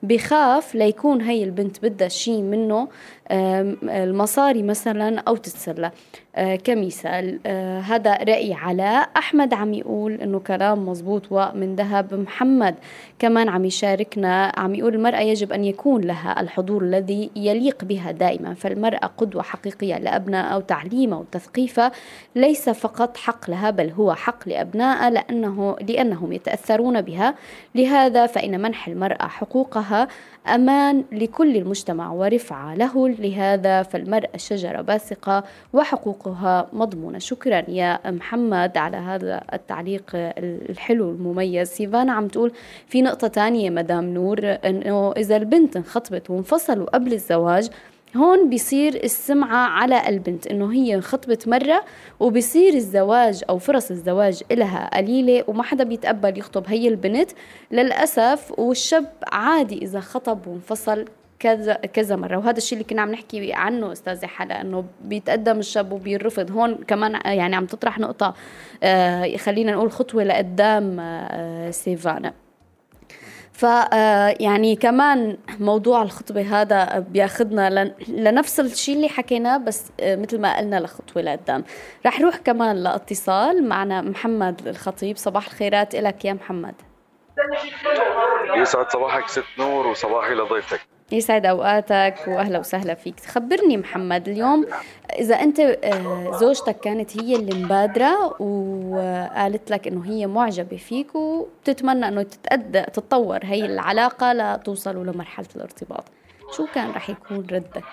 [0.02, 2.88] بخاف ليكون هي البنت بدها شيء منه
[3.82, 5.90] المصاري مثلا أو تتسلى.
[6.29, 7.40] آه، كمثال.
[7.46, 12.74] آه، هذا رأي علاء أحمد عم يقول إنه كلام مزبوط ومن ذهب محمد.
[13.18, 18.54] كمان عم يشاركنا عم يقول المرأة يجب أن يكون لها الحضور الذي يليق بها دائما
[18.54, 21.92] فالمرأة قدوة حقيقية لأبناء أو تعليمها وتثقيفها
[22.36, 27.34] ليس فقط حق لها بل هو حق لأبنائها لأنه لأنهم يتأثرون بها.
[27.74, 30.08] لهذا فإن منح المرأة حقوقها
[30.46, 33.08] أمان لكل المجتمع ورفعة له.
[33.08, 37.18] لهذا فالمرأة شجرة باسقة وحقوق حقها مضمونة.
[37.18, 41.68] شكرا يا محمد على هذا التعليق الحلو المميز.
[41.68, 42.52] سيفانا عم تقول
[42.86, 47.68] في نقطة تانية مدام نور إنه إذا البنت انخطبت وانفصلوا قبل الزواج
[48.16, 51.84] هون بيصير السمعة على البنت إنه هي انخطبت مرة
[52.20, 57.30] وبيصير الزواج أو فرص الزواج إلها قليلة وما حدا بيتقبل يخطب هي البنت.
[57.70, 61.04] للأسف والشاب عادي إذا خطب وانفصل
[61.40, 62.36] كذا كذا مرة.
[62.36, 66.50] وهذا الشيء اللي كنا عم نحكي عنه أستاذة حلا إنه بيتقدم الشاب وبيرفض.
[66.50, 68.34] هون كمان يعني عم تطرح نقطة
[68.82, 72.32] آه خلينا نقول خطوة لقدام آه سيفانا.
[73.52, 80.40] ف آه، يعني كمان موضوع الخطبة هذا بياخذنا لنفس الشيء اللي حكيناه بس آه، مثل
[80.40, 81.64] ما قلنا لخطوة لقدام.
[82.06, 85.16] رح نروح كمان لاتصال معنا محمد الخطيب.
[85.16, 86.74] صباح الخيرات لك يا محمد.
[88.56, 90.80] يسعد صباحك ست نور وصباحي لضيفتك
[91.12, 93.20] يسعد أوقاتك وأهلا وسهلا فيك.
[93.20, 94.66] خبرني محمد اليوم
[95.18, 102.08] إذا أنت آه، زوجتك كانت هي اللي مبادرة وقالت لك إنه هي معجبة فيك وبتتمنى
[102.08, 106.04] إنه تتأدى تتطور هي العلاقة لتوصلوا لمرحلة الارتباط.
[106.56, 107.84] شو كان رح يكون ردك؟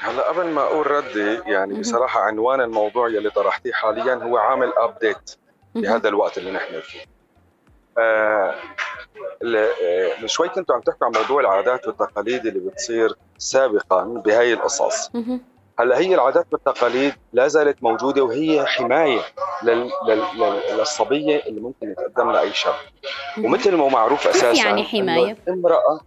[0.00, 5.30] هلا قبل ما أقول ردي يعني بصراحة عنوان الموضوع يلي طرحتيه حاليا هو عامل ابديت
[5.74, 7.13] بهذا الوقت اللي نحن فيه.
[10.20, 15.10] من شوي كنتوا عم تحكوا عن موضوع العادات والتقاليد اللي بتصير سابقا بهاي القصص.
[15.78, 19.20] هلأ هي العادات والتقاليد لا زالت موجودة وهي حماية
[19.62, 19.90] لل...
[20.08, 20.22] لل...
[20.72, 22.74] للصبية اللي ممكن يتقدم لها اي شاب
[23.38, 26.00] ومثل ما معروف أساسا يعني حماية؟ امرأة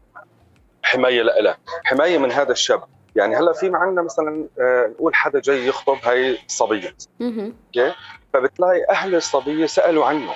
[0.83, 2.83] حماية لها حماية من هذا الشاب.
[3.15, 6.95] يعني هلأ في معنا مثلا آه، نقول حدا جاي يخطب هاي صبية.
[7.21, 7.93] okay؟
[8.33, 10.33] فبتلاقي أهل الصبية سألوا عنه.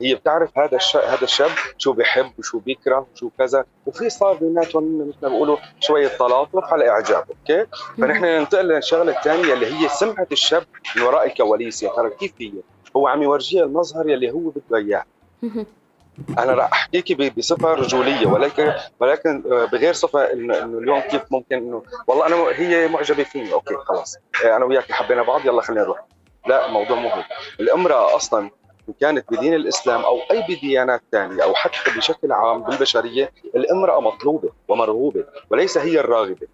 [0.00, 5.08] هي بتعرف هذا الشاب هذا الشاب شو بيحب وشو بيكره وشو كذا وفي صار بيناتهم
[5.08, 7.66] مثل ما بيقولوا شوية تلاطف على إعجاب okay؟
[7.98, 10.64] فنحن ننتقل للشغلة الثانية اللي هي سمعة الشاب
[10.96, 12.52] من وراء الكواليس يا ترى كيف هي؟
[12.96, 15.04] هو عم يورجيها المظهر يلي هو بده إياه.
[16.38, 21.82] أنا راح احكيكي بصفة رجولية ولكن ولكن آه، بغير صفة إنه اليوم كيف ممكن إنه
[22.06, 24.16] والله أنا هي معجبة فيني أوكي خلاص.
[24.44, 26.04] آه، أنا وياك حبينا بعض يلا خلينا نروح.
[26.46, 27.26] لا الموضوع مو هيك
[27.60, 28.50] الامرأة أصلا
[29.00, 35.24] كانت بدين الإسلام أو أي بديانات ثانية أو حتى بشكل عام بالبشرية الامرأة مطلوبة ومرغوبة
[35.50, 36.46] وليس هي الراغبة.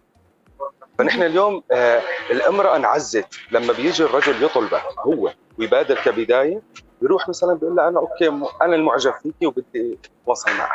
[0.99, 6.63] فنحن اليوم آه الامرأة انعزت لما بيجي الرجل يطلبها هو ويبادر كبداية
[7.01, 8.29] بيروح مثلا بيقول لها أنا أوكي
[8.63, 10.71] أنا المعجب فيكي وبدي أتواصل معك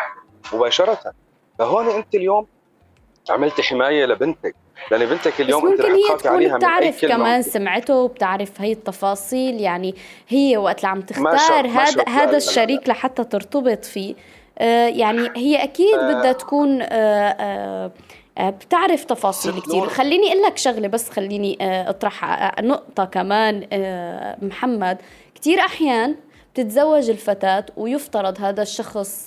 [0.53, 1.13] مباشرة.
[1.59, 2.47] فهون أنت اليوم
[3.29, 4.55] عملت حماية لبنتك.
[4.91, 9.95] لأن بنتك اليوم بس ممكن هي تكون بتعرف كمان سمعته وبتعرف هي التفاصيل يعني
[10.27, 14.15] هي وقت اللي عم تختار هذا هذا الشريك لحتى ترتبط فيه.
[14.59, 16.13] آه يعني هي أكيد آه.
[16.13, 17.91] بدها تكون آه
[18.37, 23.67] آه, بتعرف تفاصيل كثير خليني أقول لك شغلة بس خليني أطرح نقطة كمان
[24.41, 24.97] محمد.
[25.35, 26.15] كثير أحيان
[26.53, 29.25] بتتزوج الفتاة ويفترض هذا الشخص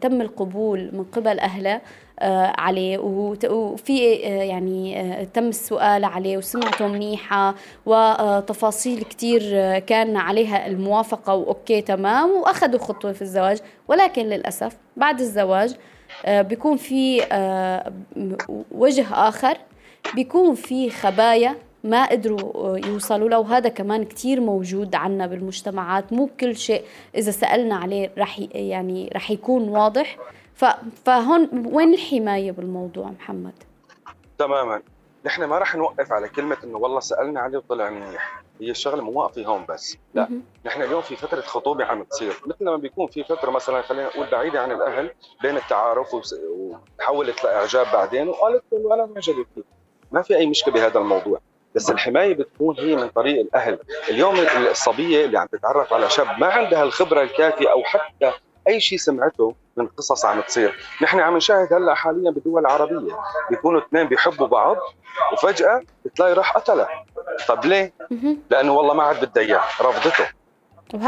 [0.00, 1.80] تم القبول من قبل أهله آه،
[2.22, 2.98] عليه.
[2.98, 7.54] وفي آه، يعني آه، تم السؤال عليه وسمعته منيحة
[7.86, 9.40] وتفاصيل كتير
[9.78, 13.58] كان عليها الموافقة وأوكي تمام وأخذوا خطوة في الزواج.
[13.88, 15.74] ولكن للأسف بعد الزواج
[16.28, 17.20] بيكون في
[18.72, 19.56] وجه آخر
[20.14, 26.12] بيكون في خبايا ما قدروا يوصلوا له وهذا كمان كتير موجود عنا بالمجتمعات.
[26.12, 26.82] مو كل شيء
[27.16, 30.16] إذا سألنا عليه رح يعني رح يكون واضح.
[31.04, 33.54] فهون وين الحماية بالموضوع محمد؟
[34.38, 34.82] تماما.
[35.24, 38.42] نحن ما راح نوقف على كلمة إنه والله سألنا عليه وطلع منيح.
[38.60, 39.96] هي الشغلة مو واقفة هون بس.
[40.14, 40.28] لا.
[40.66, 42.32] نحن اليوم في فترة خطوبة عم تصير.
[42.46, 45.10] مثل ما بيكون في فترة مثلا خلينا نقول بعيدة عن الأهل
[45.42, 49.64] بين التعارف وتحولت لإعجاب بعدين وقالت له أنا معجبه فيك
[50.12, 51.40] ما في أي مشكلة بهذا الموضوع.
[51.74, 53.78] بس الحماية بتكون هي من طريق الأهل.
[54.10, 54.34] اليوم
[54.70, 58.32] الصبية اللي عم تتعرف على شاب ما عندها الخبرة الكافية أو حتى
[58.68, 60.78] أي شيء سمعته من قصص عم تصير.
[61.02, 63.16] نحن عم نشاهد هلأ حاليا بالدول العربية.
[63.50, 64.76] بيكونوا اثنين بيحبوا بعض
[65.32, 66.88] وفجأة بتلاقي راح قتله
[67.48, 67.92] طب ليه؟
[68.50, 70.26] لأنه والله ما عاد بدها إياه رفضته.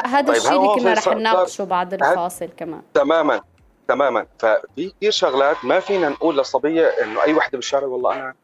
[0.04, 2.82] هذا طيب الشيء اللي كنا رح نناقشه بعد الفاصل كمان.
[2.94, 3.40] تماما
[3.88, 4.26] تماما.
[4.38, 8.34] ففي كثير شغلات ما فينا نقول للصبية إنه أي وحدة بالشارع والله أنا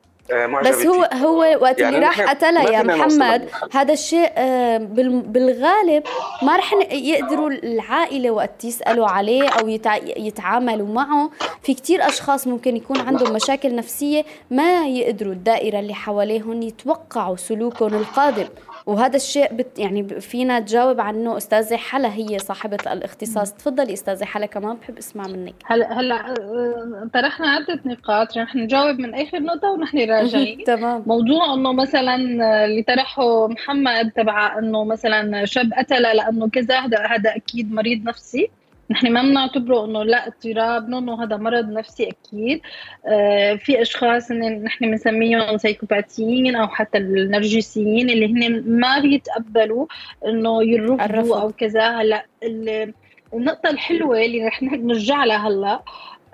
[0.65, 4.79] بس هو هو وقت يعني اللي راح قتلها يا محمد هذا الشيء آه،
[5.27, 6.03] بالغالب
[6.43, 9.69] ما رح يقدروا العائلة وقت يسألوا عليه أو
[10.17, 11.31] يتعاملوا معه.
[11.63, 17.95] في كتير أشخاص ممكن يكون عندهم مشاكل نفسية ما يقدروا الدائرة اللي حواليهم يتوقعوا سلوكهم
[17.95, 18.47] القادم.
[18.87, 23.55] وهذا الشيء بت يعني فينا تجاوب عنه أستاذة حلا هي صاحبة الاختصاص.
[23.55, 25.55] تفضلي أستاذة حلا كمان بحب أسمع منك.
[25.64, 30.64] هلا هلا آه، طرحنا عده نقاط رح نجاوب من آخر نقطة ونحن راجعين.
[30.64, 31.03] تمام.
[31.07, 32.14] موضوع إنه مثلا
[32.64, 38.51] اللي طرحه محمد تبع إنه مثلا شاب قتل لأنه كذا هذا هذا أكيد مريض نفسي.
[38.93, 42.61] نحن ما بنعتبره إنه لا اضطراب انه هذا مرض نفسي أكيد.
[43.07, 49.87] آه في أشخاص نحن بنسميهم سايكوباتيين أو حتى النرجسيين اللي هن ما بيتقبلوا
[50.27, 51.89] إنه يرفضوا أو كذا.
[51.89, 52.27] هلا
[53.35, 55.83] النقطة الحلوة اللي رح نرجع لها هلا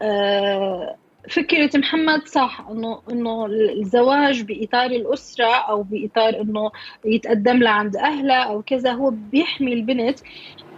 [0.00, 0.96] آه
[1.30, 6.70] فكرة محمد صح انه إنه الزواج بإطار الأسرة أو بإطار إنه
[7.04, 10.18] يتقدم لها عند اهلها أو كذا هو بيحمي البنت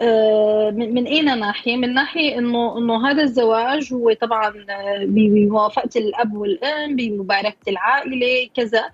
[0.03, 6.35] آه، من أي ناحية؟ من ناحية انه إنه هذا الزواج هو طبعا آه، بموافقة الأب
[6.35, 8.91] والأم بمباركة العائلة كذا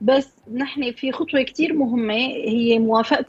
[0.00, 3.26] بس نحن في خطوة كثير مهمة هي موافقة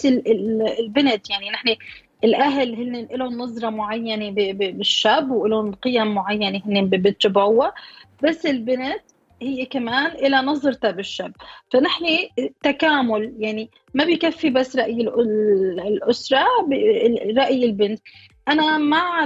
[0.80, 1.76] البنت يعني نحن
[2.24, 7.74] الأهل هن لهم نظرة معينة بالشاب ولهم قيم معينة هن بيتبعوها
[8.24, 9.02] بس البنت
[9.42, 11.34] هي كمان إلى نظرتها بالشاب.
[11.70, 12.06] فنحن
[12.64, 16.46] تكامل يعني ما بيكفي بس رأي الأسرة
[17.38, 18.02] رأي البنت.
[18.48, 19.24] أنا مع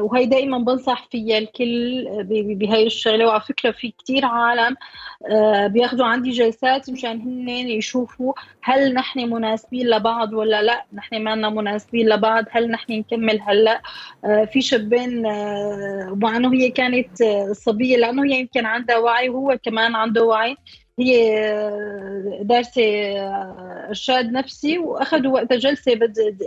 [0.00, 3.26] وهي دائما بنصح فيها الكل بهاي الشغلة.
[3.26, 4.76] وعلى فكرة في كثير عالم
[5.30, 10.84] آه، بياخذوا عندي جلسات مشان هن يشوفوا هل نحن مناسبين لبعض ولا لا.
[10.92, 13.82] نحن ما مناسبين لبعض هل نحن نكمل هلأ؟
[14.24, 19.58] آه، في شابين آه، مع إنه هي كانت صبية لأنه هي يمكن عندها وعي وهو
[19.62, 20.56] كمان عنده وعي.
[21.00, 21.40] هي
[22.42, 22.82] دارسة
[23.88, 25.92] إرشاد نفسي وأخذوا وقتها جلسة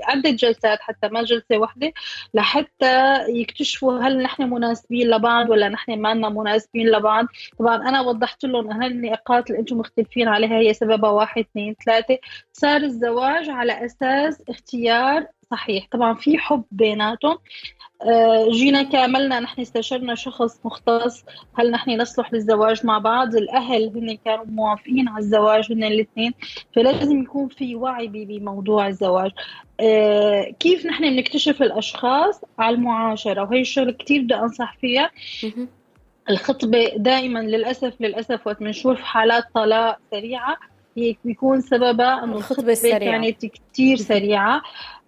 [0.03, 1.93] عدة جلسات حتى ما جلسة واحدة
[2.33, 7.25] لحتى يكتشفوا هل نحن مناسبين لبعض ولا نحن ما مناسبين لبعض.
[7.59, 12.17] طبعا أنا وضحت لهم هل النقاط اللي أنتم مختلفين عليها هي سببها واحد اثنين ثلاثة.
[12.53, 15.87] صار الزواج على أساس اختيار صحيح.
[15.91, 17.31] طبعا في حب بيناتهم.
[17.31, 17.37] آه،
[18.51, 21.23] جينا كاملنا نحن استشرنا شخص مختص.
[21.53, 26.33] هل نحن نصلح للزواج مع بعض؟ الأهل هن كانوا موافقين على الزواج هن الاثنين.
[26.75, 29.31] فلازم يكون في وعي بموضوع الزواج.
[29.79, 35.11] آه، كيف نحن بنكتشف الأشخاص؟ على المعاشرة وهي الشغلة كثير بدي أنصح فيها.
[36.29, 40.57] الخطبة دائما للأسف للأسف وقت بنشوف حالات طلاق سريعة.
[40.95, 42.99] بيكون سببها إنه الخطبة السريعة.
[42.99, 44.61] كانت كثير سريعة.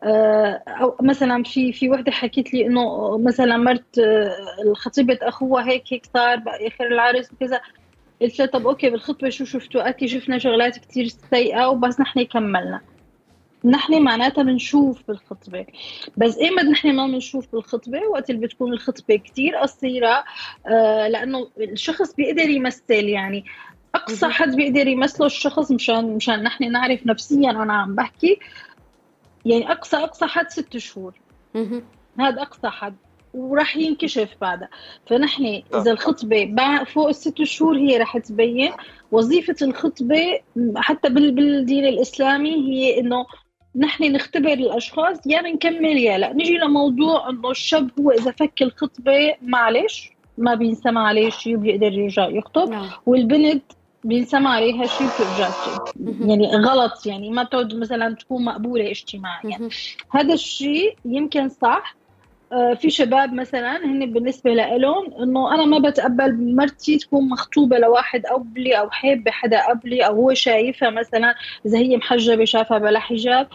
[0.03, 5.83] آه، أو مثلا في في وحدة حكيت لي إنه مثلا مرت آه، خطيبة أخوها هيك
[5.93, 7.61] هيك صار باخر العرس وكذا.
[8.21, 12.23] قلت لها طب أوكي بالخطبة شو شفتوا؟ قالت لي شفنا شغلات كثير سيئة وبس نحن
[12.23, 12.81] كملنا.
[13.65, 15.65] نحن معناتها بنشوف بالخطبة.
[16.17, 20.23] بس إيمت نحن ما بنشوف بالخطبة؟ وقت اللي بتكون الخطبة كتير قصيرة
[20.67, 23.45] آه لأنه الشخص بيقدر يمثل يعني.
[23.95, 28.39] أقصى حد بيقدر يمثله الشخص مشان مشان نحن نعرف نفسيا أنا عم بحكي.
[29.45, 31.13] يعني اقصى أقصى حد ست شهور.
[32.19, 32.95] هذا أقصى حد.
[33.33, 34.69] وراح ينكشف بعدها.
[35.07, 38.71] فنحن إذا الخطبة فوق الست شهور هي راح تبين.
[39.11, 40.39] وظيفة الخطبة
[40.75, 43.25] حتى بالدين الإسلامي هي إنه
[43.75, 46.33] نحن نختبر الأشخاص يا بنكمل يا لا.
[46.33, 52.27] نجي لموضوع إنه الشاب هو إذا فك الخطبة معلش ما بينسمع عليه شيء بيقدر يرجع
[52.27, 52.69] يخطب.
[52.69, 52.89] نعم.
[53.05, 53.63] والبنت
[54.05, 55.49] بينسمع عليها شيء بترجع
[56.21, 59.69] يعني غلط يعني ما تعود مثلا تكون مقبولة اجتماعيا.
[60.11, 61.95] هذا الشيء يمكن صح.
[62.51, 68.25] آه، في شباب مثلا هن بالنسبة لهم إنه أنا ما بتقبل مرتي تكون مخطوبة لواحد
[68.25, 73.47] قبلي أو حابة حدا قبلي أو هو شايفها مثلا إذا هي محجبة شافها بلا حجاب.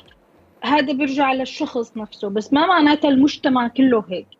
[0.64, 4.39] هذا بيرجع للشخص نفسه بس ما معناتها المجتمع كله هيك.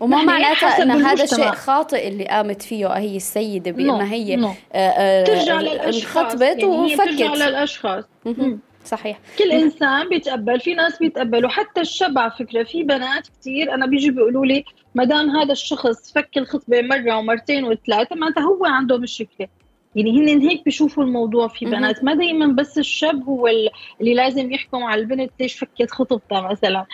[0.00, 4.48] وما معناتها إن هذا شيء خاطئ اللي قامت فيه هي السيدة بانها هي نو.
[4.48, 6.98] آه، آه، ترجع للأشخاص انخطبت يعني وفكت.
[7.00, 8.04] ترجع للاشخاص
[8.84, 9.20] صحيح.
[9.38, 14.10] كل إنسان بيتقبل في ناس بيتقبلوا حتى الشب على فكرة في بنات كثير أنا بيجي
[14.10, 19.48] بيقولوا لي ما دام هذا الشخص فك الخطبة مرة ومرتين وثلاثة معناتها هو عنده مشكله
[19.94, 22.04] يعني هن هيك بيشوفوا الموضوع في بنات.
[22.04, 23.46] ما دائما بس الشاب هو
[24.00, 26.86] اللي لازم يحكم على البنت ليش فكت خطبتها مثلا.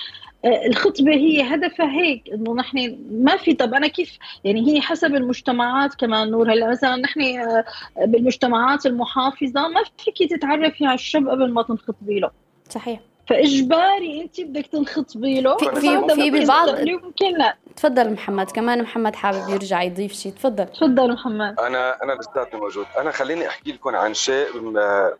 [0.44, 5.94] الخطبة هي هدفها هيك إنه نحن ما في طب أنا كيف؟ يعني هي حسب المجتمعات
[5.94, 6.52] كمان نور.
[6.52, 7.64] هلأ مثلا نحن آه،
[8.04, 12.30] بالمجتمعات المحافظة ما فيك تتعرفي على الشاب قبل ما تنخطبي له.
[12.70, 13.00] صحيح.
[13.28, 15.56] فإجباري انت بدك تنخطبي له.
[15.56, 17.56] في في, في ببعض ممكن لا.
[17.76, 20.66] تفضل محمد كمان محمد حابب يرجع يضيف شيء تفضل.
[20.66, 21.60] تفضل محمد.
[21.60, 22.86] أنا أنا لساتني موجود.
[22.98, 24.60] أنا خليني أحكي لكم عن شيء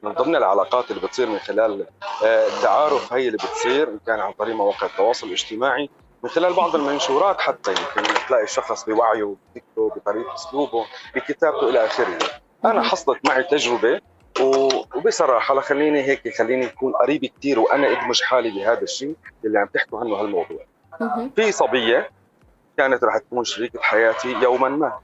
[0.03, 1.87] من ضمن العلاقات اللي بتصير من خلال
[2.25, 5.91] آه، التعارف هي اللي بتصير ان كان عن طريق مواقع التواصل الاجتماعي
[6.23, 7.71] من خلال بعض المنشورات حتى.
[7.71, 12.19] يمكن تلاقي الشخص بوعيه بفكره بطريقه أسلوبه بكتابته إلى آخره.
[12.65, 14.01] أنا حصلت معي تجربة
[14.41, 20.01] وبصراحة لخليني هيك خليني اكون قريب كثير وأنا ادمج حالي بهذا الشيء اللي عم تحكوا
[20.01, 20.59] عنه هالموضوع.
[21.37, 22.11] في صبية
[22.77, 24.99] كانت رح تكون شريكة حياتي يوما ما.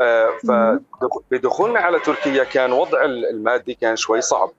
[0.00, 0.30] آه
[1.30, 4.50] فبدخولنا على تركيا كان وضع المادي كان شوي صعب.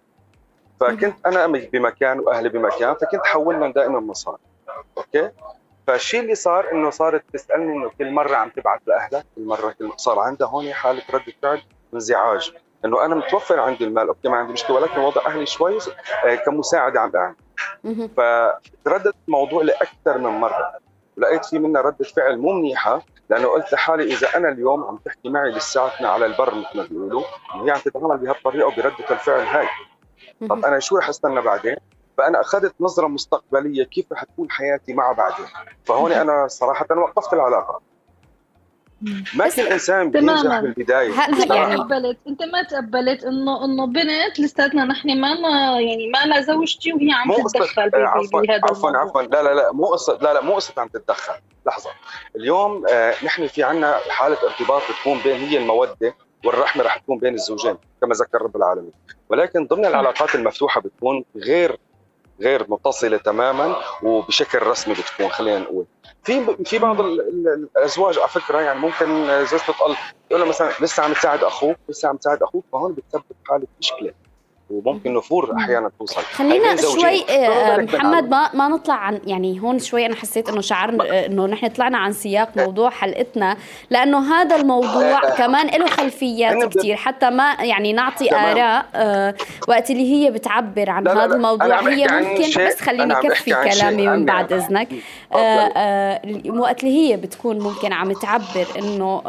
[0.80, 4.38] فكنت أنا بمكان وأهلي بمكان فكنت حولنا دائما مصاري
[4.98, 5.32] okay؟
[5.88, 9.92] فالشيء اللي صار إنه صارت تسألني إنه كل مرة عم تبعث لاهلها كل مرة كل
[9.98, 11.62] صار عندها هون حالة رده فعل
[11.94, 12.54] انزعاج.
[12.86, 14.08] انه أنا متوفر عندي المال.
[14.08, 15.78] okay ما عندي مشكلة ولكن وضع أهلي شوي
[16.26, 17.36] آه، كمساعدة عم بعمل.
[18.18, 20.74] فترددت الموضوع لأكثر من مرة.
[21.18, 25.30] ولقيت في منها ردة فعل مو منيحة لأنه قلت لحالي إذا أنا اليوم عم تحكي
[25.30, 27.24] معي لساتنا على البر مثل ما بيقولوا
[27.66, 29.68] هي عم تتعامل بهالطريقة وبردة الفعل هاي.
[30.50, 31.76] طب أنا شو رح أستنى بعدين؟
[32.18, 35.46] فأنا أخذت نظرة مستقبلية كيف رح تكون حياتي معه بعدين.
[35.86, 37.82] فهون أنا صراحة وقفت العلاقة.
[39.36, 41.26] ما كل إنسان بينجح بالبداية.
[41.28, 45.30] انت ما يعني تقبلت أنت ما تقبلت انه إنه بنت لساتنا نحن ما
[45.80, 49.22] يعني ما لها زوجتي وهي عم تتدخل عفوا عفوا عفوا.
[49.22, 49.72] لا لا لا.
[49.72, 50.42] مو قصه لا لا.
[50.42, 51.34] مو قصة عم تتدخل.
[51.68, 51.90] لحظة.
[52.36, 57.34] اليوم آه نحن في عنا حالة ارتباط بتكون بين هي المودة والرحمة رح تكون بين
[57.34, 58.94] الزوجين كما ذكر رب العالمين.
[59.30, 61.78] ولكن ضمن العلاقات المفتوحة بتكون غير
[62.42, 65.86] غير متصلة تماما وبشكل رسمي بتكون خلينا نقول.
[66.28, 69.96] في في بعض الأزواج على فكرة يعني ممكن زوجته تقول
[70.30, 74.14] تقول مثلا لسه عم تساعد أخوك لسه عم تساعد أخوك فهون بتسبب حالة مشكلة.
[74.70, 76.22] وممكن نفور أحيانا توصل.
[76.22, 81.04] خلينا شوي آه، محمد ما ما نطلع عن يعني هون شوي أنا حسيت إنه شعرنا
[81.04, 83.58] آه، إنه نحن طلعنا عن سياق موضوع حلقتنا
[83.90, 88.86] لأنه هذا الموضوع آه، كمان له خلفيات كثير حتى ما يعني نعطي آراء
[89.68, 91.90] وقت اللي هي بتعبر عن هذا الموضوع.
[91.90, 94.88] هي ممكن بس خليني كفي كلامي من بعد إذنك.
[96.50, 99.22] وقت اللي هي بتكون ممكن عم تعبر إنه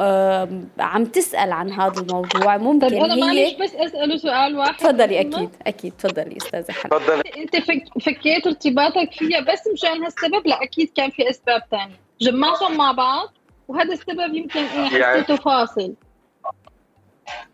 [0.79, 4.77] عم تسأل عن هذا الموضوع ممكن طيب هي معلش بس أسأله سؤال واحد.
[4.77, 5.92] تفضلي أكيد أكيد.
[5.98, 7.22] تفضلي أستاذة حلا تفضلي.
[7.36, 7.56] أنت
[8.04, 13.34] فكيت ارتباطك فيها بس مشان هالسبب؟ لا أكيد كان في أسباب ثانية جمعتهم مع بعض
[13.68, 15.94] وهذا السبب يمكن إيه يعني حسيته فاصل.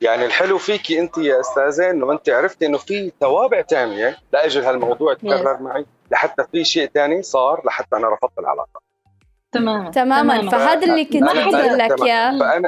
[0.00, 5.12] يعني الحلو فيكي أنت يا أستاذة إنه أنت عرفتي إنه في توابع ثانية لأجل هالموضوع
[5.12, 8.80] يتكرر معي لحتى في شيء ثاني صار لحتى أنا رفضت العلاقة.
[9.52, 9.90] تماما.
[9.90, 10.50] تماما.
[10.50, 12.62] فهذا اللي كنت أقول لك اياه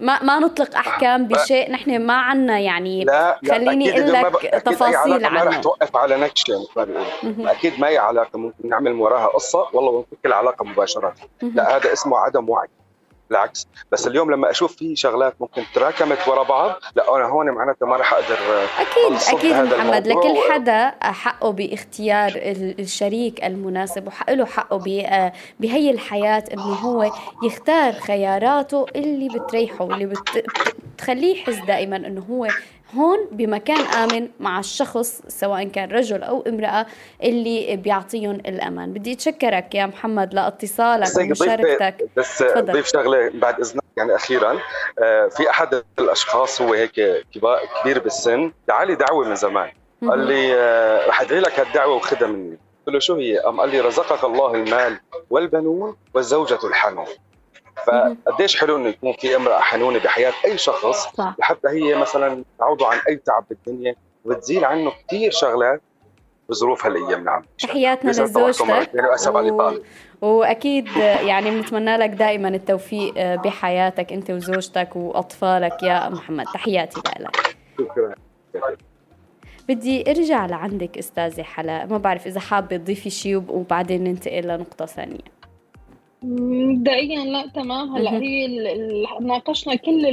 [0.00, 3.04] ما ما نطلق أحكام بشيء نحن ما عنا يعني.
[3.04, 6.94] لا خليني أقول لك تفاصيل عنه ما رح توقف على نكشة مثل
[7.42, 11.14] ما أكيد ما هي علاقه ممكن نعمل وراها قصة والله ونفك العلاقه مباشرة.
[11.42, 12.68] لا هذا اسمه عدم وعي.
[13.30, 13.68] بالعكس.
[13.92, 17.96] بس اليوم لما أشوف في شغلات ممكن تراكمت ورا بعض لا أنا هون معناتها ما
[17.96, 18.38] راح أقدر
[18.78, 20.06] أكيد أكيد محمد.
[20.06, 22.32] لكل حدا حقه باختيار
[22.78, 24.76] الشريك المناسب وحق له حقه
[25.60, 27.12] بهي الحياة إنه هو
[27.42, 30.12] يختار خياراته اللي بتريحه واللي
[30.96, 32.48] بتخليه يحس دائما إنه هو
[32.96, 36.86] هون بمكان آمن مع الشخص سواء كان رجل أو امرأة
[37.22, 38.92] اللي بيعطيهم الأمان.
[38.92, 42.08] بدي أتشكرك يا محمد لاتصالك ومشاركتك.
[42.16, 44.58] بس ضيف شغلة بعد إذنك يعني أخيرا
[45.02, 47.24] آه، في أحد الأشخاص هو هيك
[47.82, 49.70] كبير بالسن دعالي دعوة من زمان.
[50.08, 52.58] قال لي آه، رح أدعي لك هالدعوة وخدها مني.
[52.86, 57.06] قلت له شو هي؟ قام قال لي رزقك الله المال والبنون والزوجة الحنون.
[58.26, 61.34] فقديش حلو إنه يكون في امرأة حنونة بحياة أي شخص صح.
[61.38, 65.82] لحتى هي مثلا تعوضه عن أي تعب بالدنيا وتزيل عنه كثير شغلات
[66.48, 68.90] بظروف هالايام نعم تحياتنا لزوجتك.
[69.50, 69.72] و...
[70.20, 75.82] وأكيد يعني بنتمنى لك دائما التوفيق بحياتك أنت وزوجتك وأطفالك.
[75.82, 77.56] يا محمد تحياتي لك.
[77.78, 78.14] شكرا.
[79.68, 81.86] بدي أرجع لعندك أستاذة حلا.
[81.86, 85.37] ما بعرف إذا حابة تضيفي شيء وبعدين ننتقل لنقطة ثانية.
[86.22, 87.96] مبدئيا لا تمام.
[87.96, 88.46] هلأ هي
[89.20, 90.06] ناقشنا كل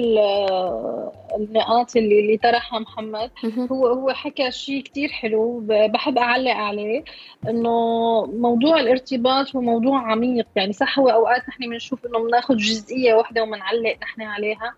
[1.36, 3.32] النقاط اللي اللي طرحها محمد.
[3.72, 7.03] هو هو حكى شيء كثير حلو بحب أعلق عليه
[7.49, 7.70] إنه
[8.26, 10.47] موضوع الارتباط هو موضوع عميق.
[10.56, 14.74] يعني صح هو أوقات نحن بنشوف إنه بناخذ جزئية واحدة وبنعلق نحن عليها.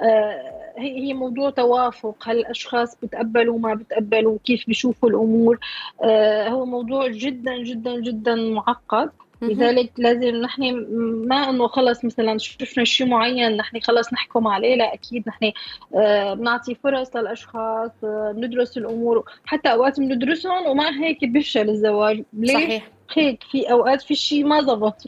[0.00, 5.58] آه، هي موضوع توافق هل الأشخاص بتقبلوا ما بتقبلوا كيف بيشوفوا الأمور.
[6.02, 9.10] آه، هو موضوع جدا جدا جدا معقد.
[9.42, 10.86] لذلك لازم نحن
[11.28, 15.52] ما إنه خلص مثلا شفنا شيء معين نحن خلص نحكم عليه لا أكيد نحن
[15.94, 19.24] آه، بنعطي فرص للأشخاص آه، بندرس الأمور.
[19.44, 22.24] حتى أوقات بندرسهم ومع هيك بيفشل الزواج.
[22.32, 22.88] ليش؟ صحيح.
[23.14, 25.02] هيك في أوقات في شيء ما زبط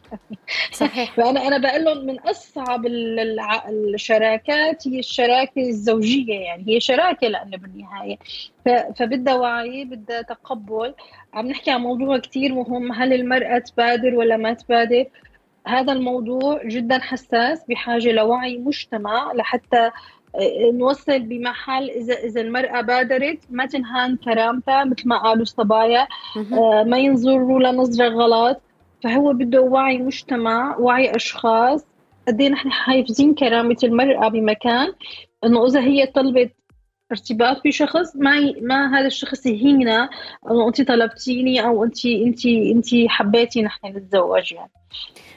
[0.73, 1.13] صحيح.
[1.17, 2.87] فانا أنا بقول لهم من أصعب
[3.69, 8.19] الشراكات هي الشراكة الزوجية يعني هي شراكة لأنه بالنهاية.
[8.97, 10.95] فبدها وعي بدها تقبل.
[11.35, 15.07] عم نحكي عن موضوع كثير مهم هل المرأة تبادر ولا ما تبادر؟
[15.67, 19.91] هذا الموضوع جدا حساس بحاجة لوعي مجتمع لحتى
[20.73, 23.39] نوصل بمحل اذا إذا المرأة بادرت.
[23.51, 26.09] ما تنهان كرامتها مثل ما قالوا الصبايا.
[26.87, 28.61] ما ينظروا لنظرة غلط.
[29.03, 31.87] فهو بده وعي مجتمع وعي أشخاص.
[32.29, 34.93] قد إيه نحن حافظين كرامة المرأة بمكان؟
[35.45, 36.53] إنه إذا هي طلبت
[37.13, 40.09] ارتباط بشخص ما ما هذا الشخص يهينا
[40.51, 44.71] انه انت طلبتيني أو انت انت انت حبيتي نحن نتزوج يعني.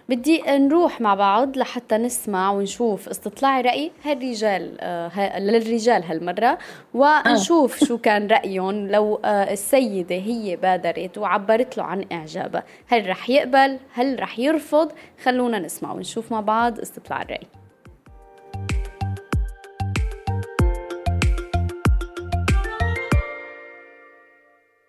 [0.10, 6.58] بدي نروح مع بعض لحتى نسمع ونشوف استطلاع رأي هالرجال آه للرجال هالمرة
[6.94, 13.30] ونشوف شو كان رأيهم لو آه السيدة هي بادرت وعبرت له عن إعجابها هل رح
[13.30, 14.92] يقبل؟ هل رح يرفض؟
[15.24, 17.48] خلونا نسمع ونشوف مع بعض استطلاع الرأي.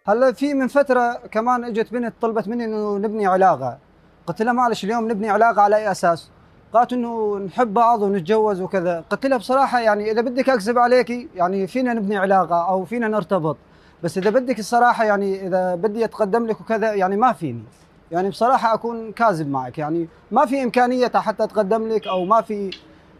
[0.08, 3.78] هلا في من فترة كمان إجت بنت طلبت مني إنه نبني علاقة.
[4.26, 6.30] قلت لها معلش اليوم نبني علاقة على أي أساس؟
[6.72, 9.04] قالت إنه نحب بعض ونتجوز وكذا.
[9.10, 13.56] قلت لها بصراحة يعني إذا بدك أكذب عليكي يعني فينا نبني علاقة أو فينا نرتبط.
[14.02, 17.62] بس إذا بدك الصراحة يعني إذا بدي أتقدم لك وكذا يعني ما فيني.
[18.10, 19.78] يعني بصراحة أكون كاذب معك.
[19.78, 22.70] يعني ما في إمكانية حتى أتقدم لك أو ما في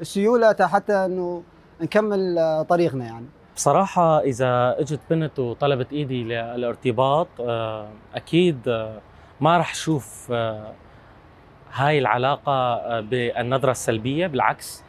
[0.03, 1.43] سيولة حتى إنه
[1.81, 3.27] نكمل طريقنا يعني.
[3.59, 8.99] بصراحة إذا إجت بنت وطلبت إيدي للارتباط آه، أكيد آه،
[9.41, 10.73] ما رح شوف آه،
[11.73, 14.27] هاي العلاقة بالنظرة السلبية.
[14.27, 14.83] بالعكس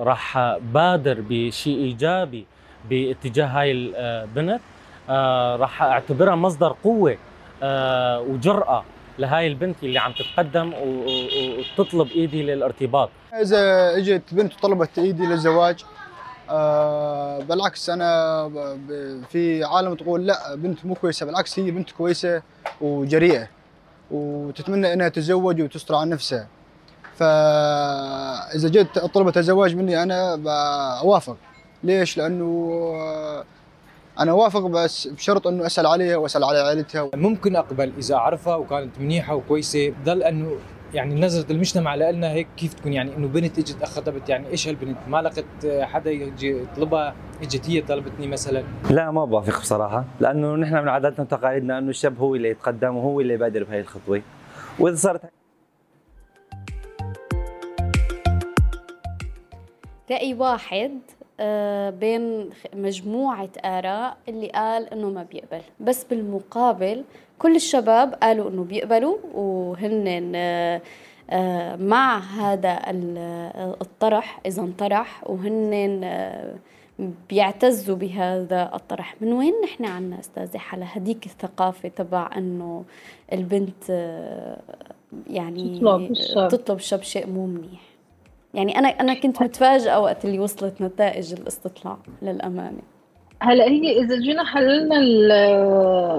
[0.00, 2.46] راح بادر بشيء إيجابي
[2.90, 4.60] باتجاه هاي البنت
[5.60, 7.16] راح أعتبرها مصدر قوة
[8.30, 8.84] وجرأة
[9.18, 13.10] لهاي البنت اللي عم تتقدم وتطلب إيدي للارتباط.
[13.40, 15.84] إذا إجت بنت وطلبت إيدي للزواج
[16.54, 18.08] آه بالعكس أنا
[19.28, 21.26] في عالم تقول لا بنت مو كويسة.
[21.26, 22.42] بالعكس هي بنت كويسة
[22.80, 23.48] وجريئة
[24.10, 26.46] وتتمنى إنها تتزوج وتستر عن نفسها.
[27.16, 30.36] فاذا جيت طلبت الزواج مني أنا
[31.02, 31.36] بوافق
[31.82, 32.94] ليش؟ لأنه
[34.20, 37.10] أنا وافق بس بشرط إنه أسأل عليها وأسأل على عائلتها.
[37.14, 39.88] ممكن أقبل إذا اعرفها وكانت منيحة وكويسة.
[39.88, 40.56] بضل أنه
[40.94, 44.96] يعني نظره المجتمع لنا هيك كيف تكون يعني إنه بنت إجت اخطبت يعني إيش هالبنت؟
[45.08, 48.64] ما لقت حدا يجي يطلبها؟ إجت هي طلبتني مثلا.
[48.90, 53.20] لا ما بوافق بصراحة لأنه نحن من عاداتنا وتقاليدنا إنه الشاب هو اللي يتقدم وهو
[53.20, 54.22] اللي يبادر بهي الخطوة.
[54.78, 55.20] وإذا صارت
[60.10, 61.00] رأي واحد
[61.90, 65.60] بين مجموعة آراء اللي قال إنه ما بيقبل.
[65.80, 67.04] بس بالمقابل
[67.38, 70.80] كل الشباب قالوا إنه بيقبلوا وهن آه،
[71.30, 72.78] آه، مع هذا
[73.80, 76.00] الطرح إذا انطرح وهن
[77.28, 79.16] بيعتزوا بهذا الطرح.
[79.20, 82.84] من وين نحن عنا أستاذة حلا؟ هديك الثقافة تبع أنه
[83.32, 83.90] البنت
[85.30, 86.12] يعني تطلب
[86.48, 87.93] تطلب الشاب شيء مو منيح.
[88.54, 92.82] يعني أنا أنا كنت متفاجئة وقت اللي وصلت نتائج الاستطلاع للأمانة.
[93.40, 94.98] هلا هي إذا جينا حللنا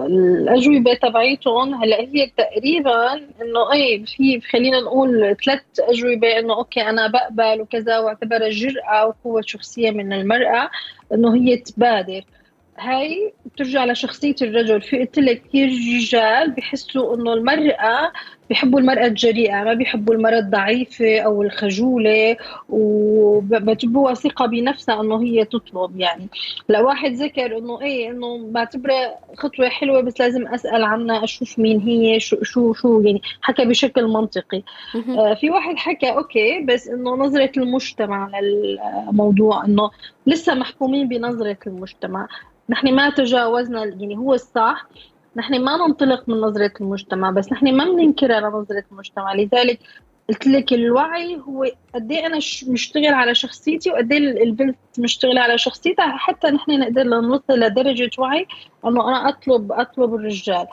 [0.05, 7.07] الأجوبة تبعيتهم هلا هي تقريبا إنه أي في خلينا نقول ثلاث أجوبة إنه أوكي أنا
[7.07, 10.69] بقبل وكذا واعتبرها جرأة وقوة شخصية من المرأة
[11.13, 12.21] إنه هي تبادر.
[12.77, 18.11] هاي بترجع لشخصية الرجل في قلت لك كثير رجال بحسوا إنه المرأة
[18.49, 22.37] بيحبوا المرأة الجريئة ما بيحبوا المرأة الضعيفة أو الخجولة
[22.69, 26.27] وبتبوا ثقة بنفسها إنه هي تطلب يعني.
[26.69, 31.79] لو واحد ذكر إنه إيه إنه بعتبرها خطوة حلوة بس لازم أسأل عنها أشوف مين
[31.79, 34.63] هي شو شو شو يعني حكى بشكل منطقي.
[34.95, 39.91] آه في واحد حكى أوكي بس إنه نظرة المجتمع للموضوع إنه
[40.27, 42.27] لسه محكومين بنظرة المجتمع.
[42.69, 44.87] نحن ما تجاوزنا يعني هو الصح
[45.35, 49.33] نحن ما ننطلق من نظرة المجتمع بس نحن ما بننكرها لنظرة المجتمع.
[49.33, 49.79] لذلك
[50.29, 51.65] قلت لك الوعي هو
[51.95, 57.03] قد إيه أنا مشتغل على شخصيتي وقد إيه البنت مشتغلة على شخصيتها حتى نحن نقدر
[57.03, 58.47] نوصل لدرجة وعي
[58.85, 60.67] إنه أنا اطلب أطلب الرجال.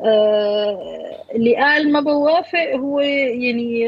[0.00, 3.80] آه اللي قال ما بوافق هو يعني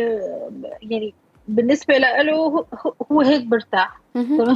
[0.83, 1.15] يعني
[1.49, 2.65] بالنسبة له
[3.13, 4.01] هو هيك برتاح.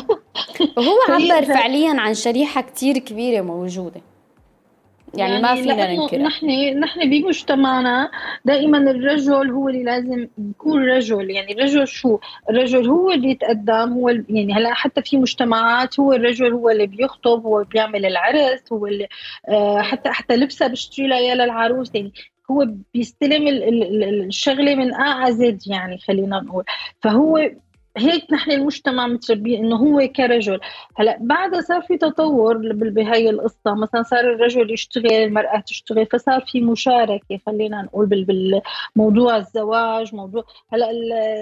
[0.77, 4.01] وهو عبر فعليا عن شريحة كتير كبيرة موجودة.
[5.19, 6.47] يعني, يعني ما فينا ننكر نحن
[6.79, 8.11] نحن بمجتمعنا
[8.45, 11.31] دائما الرجل هو اللي لازم يكون رجل.
[11.31, 12.19] يعني الرجل شو؟
[12.51, 17.43] الرجل هو اللي يتقدم هو يعني هلا حتى في مجتمعات هو الرجل هو اللي بيخطب
[17.47, 19.09] هو بيعمل العرس هو اللي
[19.49, 21.91] آه حتى حتى لبسها بيشتري لها اياه للعروس.
[21.95, 22.13] يعني
[22.51, 23.49] هو بيستلم
[24.29, 26.65] الشغلة من ا زد يعني خلينا نقول.
[27.01, 27.51] فهو
[27.97, 30.61] هيك نحن المجتمع متربيين إنه هو كرجل.
[30.97, 33.75] هلا بعدها صار في تطور بهي القصة.
[33.75, 40.45] مثلا صار الرجل يشتغل المرأة تشتغل فصار في مشاركة خلينا نقول بالموضوع الزواج موضوع.
[40.73, 40.91] هلا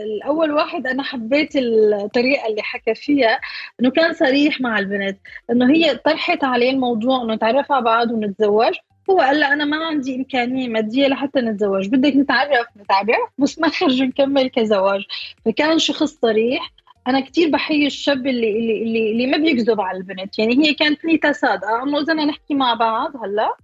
[0.02, 3.40] الأول واحد أنا حبيت الطريقة اللي حكى فيها
[3.80, 5.18] إنه كان صريح مع البنت
[5.50, 8.74] إنه هي طرحت عليه الموضوع إنه نتعرف على بعض ونتزوج.
[9.10, 11.88] هو قال لها أنا ما عندي إمكانية مادية لحتى نتزوج.
[11.88, 15.02] بدك نتعرف نتعرف بس ما خرج نكمل كزواج.
[15.44, 16.72] فكان شخص صريح.
[17.08, 20.38] أنا كثير بحيي الشاب اللي اللي اللي, اللي ما بيكذب على البنت.
[20.38, 23.56] يعني هي كانت نيتها صادقه إنه إذا نحكي مع بعض هلأ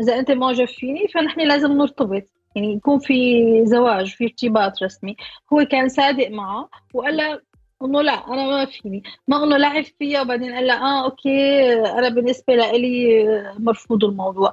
[0.00, 2.22] إذا أنت معجب فيني فنحن لازم نرتبط.
[2.54, 3.14] يعني يكون في
[3.66, 5.16] زواج في ارتباط رسمي.
[5.52, 7.40] هو كان صادق معه وقال لها
[7.82, 9.02] انه لا أنا ما فيني.
[9.28, 13.24] ما انه لعب فيها وبعدين قال لها آه أوكي أنا بالنسبة لي
[13.58, 14.52] مرفوض الموضوع.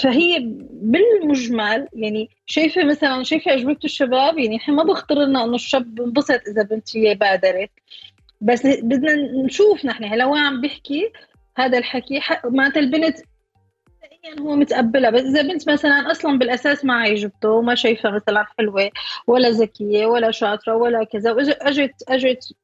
[0.00, 0.38] فهي
[0.72, 6.40] بالمجمل يعني شايفة مثلا شايفة اجوبه الشباب يعني إحنا ما بخطر لنا إنه الشاب بنبسط
[6.48, 7.70] إذا بنت هي بادرت.
[8.40, 11.12] بس بدنا نشوف نحن هلا هو عم بيحكي
[11.56, 12.20] هذا الحكي.
[12.44, 13.18] معناتها البنت
[14.24, 15.10] يعني هو متقبلها.
[15.10, 18.90] بس إذا بنت مثلا أصلا بالأساس ما عجبته وما شايفها مثلا حلوة
[19.26, 22.54] ولا ذكية ولا شاطرة ولا كذا واجت اجت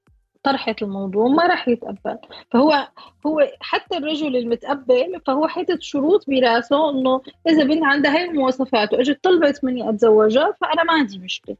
[0.43, 2.19] طرحت الموضوع ما راح يتقبل.
[2.51, 2.89] فهو
[3.27, 9.25] هو حتى الرجل المتقبل فهو حاطط شروط براسه إنه إذا بنت عندها هاي المواصفات وإجت
[9.25, 11.57] طلبت مني أتزوجها فأنا ما عندي مشكلة.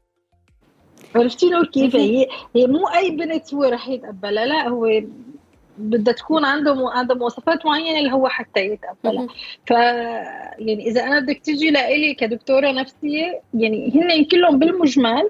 [1.15, 5.01] عرفتي له كيف؟ هي هي مو أي بنت هو راح يتقبلها لا هو
[5.77, 9.27] بدها تكون عنده عنده مواصفات معينة اللي هو حتى يتقبلها.
[9.67, 9.71] ف
[10.59, 15.29] يعني إذا أنا بدك تجي لإلي كدكتورة نفسية يعني هن كلهم بالمجمل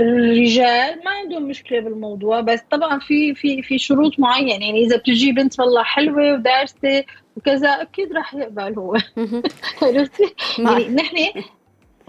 [0.00, 4.66] الرجال ما عندهم مشكلة بالموضوع بس طبعا في في في شروط معينة.
[4.66, 7.04] يعني إذا بتجي بنت والله حلوة ودارسة
[7.36, 8.96] وكذا أكيد راح يقبل هو.
[9.82, 11.16] عرفتي؟ يعني نحن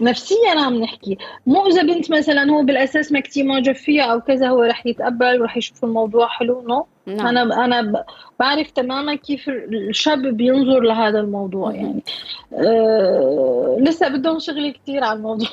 [0.00, 1.18] نفسيا عم نحكي.
[1.46, 5.40] مو إذا بنت مثلا هو بالأساس ما كثير معجب فيها أو كذا هو رح يتقبل
[5.40, 7.26] ورح يشوف الموضوع حلو نو نعم.
[7.26, 8.04] أنا أنا
[8.40, 12.02] بعرف تماما كيف الشاب بينظر لهذا الموضوع يعني.
[12.54, 15.48] أه لسه بدهم شغل كثير على الموضوع.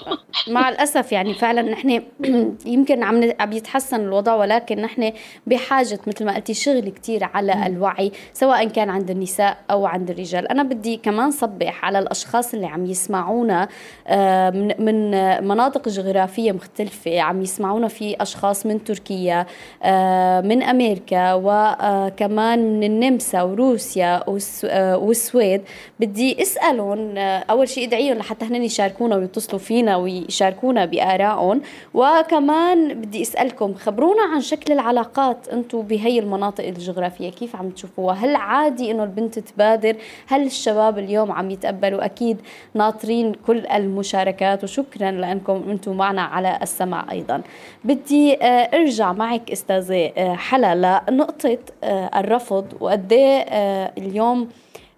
[0.48, 2.04] مع الأسف يعني فعلا نحن
[2.66, 5.12] يمكن عم عم يتحسن الوضع ولكن نحن
[5.48, 10.48] بحاجة مثل ما قلتي شغل كثير على الوعي سواء كان عند النساء أو عند الرجال.
[10.48, 13.68] أنا بدي كمان صبح على الأشخاص اللي عم يسمعونا
[14.08, 14.50] آه،
[14.80, 15.12] من
[15.48, 19.46] مناطق جغرافية مختلفة عم يسمعونا في أشخاص من تركيا
[19.84, 24.24] آه، من أمريكا وكمان من النمسا وروسيا
[24.66, 25.62] آه، والسويد.
[26.00, 31.62] بدي اسألهم آه، أول شيء ادعيهم لحتى هن يشاركونا ويتصلوا فينا ويشاركونا بآرائهم.
[31.94, 38.36] وكمان بدي اسألكم خبرونا عن شكل العلاقات أنتم بهي المناطق الجغرافية كيف عم تشوفوها؟ هل
[38.36, 39.96] عادي إنه البنت تبادر؟
[40.28, 42.38] هل الشباب اليوم عم يتقبلوا؟ أكيد
[42.74, 47.42] ناطرين كل المشاركات وشكرا لأنكم أنتم معنا على السمع أيضا.
[47.84, 54.50] بدي آه، أرجع معك أستاذة حلا لنقطة نقطة آه، الرفض وقد آه، اليوم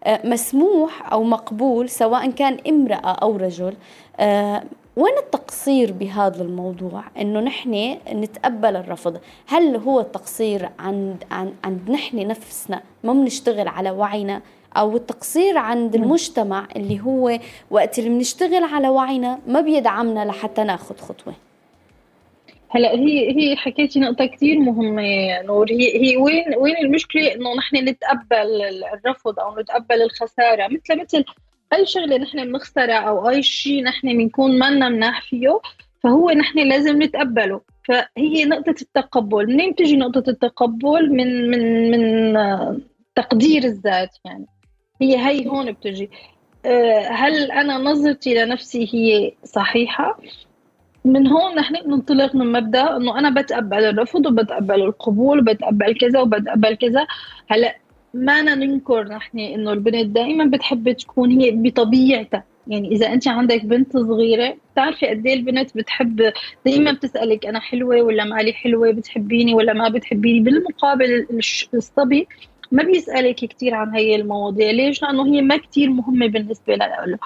[0.03, 3.73] آه، مسموح أو مقبول سواء كان امرأة أو رجل.
[4.97, 9.19] وين التقصير بهذا الموضوع؟ إنه نحن نتقبل الرفض.
[9.47, 14.41] هل هو التقصير عند عند, عند نحن نفسنا ما بنشتغل على وعينا؟
[14.77, 17.39] أو التقصير عند المجتمع اللي هو
[17.71, 21.33] وقت اللي بنشتغل على وعينا ما بيدعمنا لحتى ناخذ خطوة؟
[22.75, 25.71] هلا هي هي حكيتي نقطة كثير مهمة نور.
[25.71, 28.61] هي هي وين وين المشكلة؟ إنه نحن نتقبل
[28.93, 30.67] الرفض أو نتقبل الخسارة.
[30.67, 31.25] مثل مثل
[31.73, 35.59] أي شغلة نحن بنخسرها أو أي شيء نحن بنكون منا مناح فيه
[36.03, 37.61] فهو نحن لازم نتقبله.
[37.87, 39.47] فهي نقطة التقبل.
[39.47, 42.81] منين بتجي نقطة التقبل؟ من من من
[43.15, 44.45] تقدير الذات يعني.
[45.01, 46.09] هي هي هون بتجي.
[46.65, 50.19] آه، هل أنا نظرتي لنفسي هي صحيحة؟
[51.05, 56.75] من هون نحن ننطلق من مبدأ إنه أنا بتقبل الرفض وبتقبل القبول وبتقبل كذا وبتقبل
[56.75, 57.07] كذا.
[57.47, 57.75] هلأ
[58.13, 62.43] ما ننكر نحن إنه البنت دائما بتحب تكون هي بطبيعتها.
[62.67, 66.33] يعني إذا أنت عندك بنت صغيرة بتعرفي قد إيه البنت بتحب
[66.65, 71.27] دائما بتسألك أنا حلوة ولا مالي حلوة بتحبيني ولا ما بتحبيني؟ بالمقابل
[71.73, 72.27] الصبي
[72.73, 74.71] ما بيسألك كثير عن هي المواضيع.
[74.71, 77.17] ليش؟ لأنه هي ما كثير مهمة بالنسبة له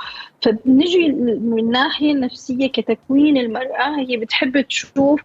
[0.41, 5.21] فبنجي من الناحية النفسية كتكوين المرأة هي بتحب تشوف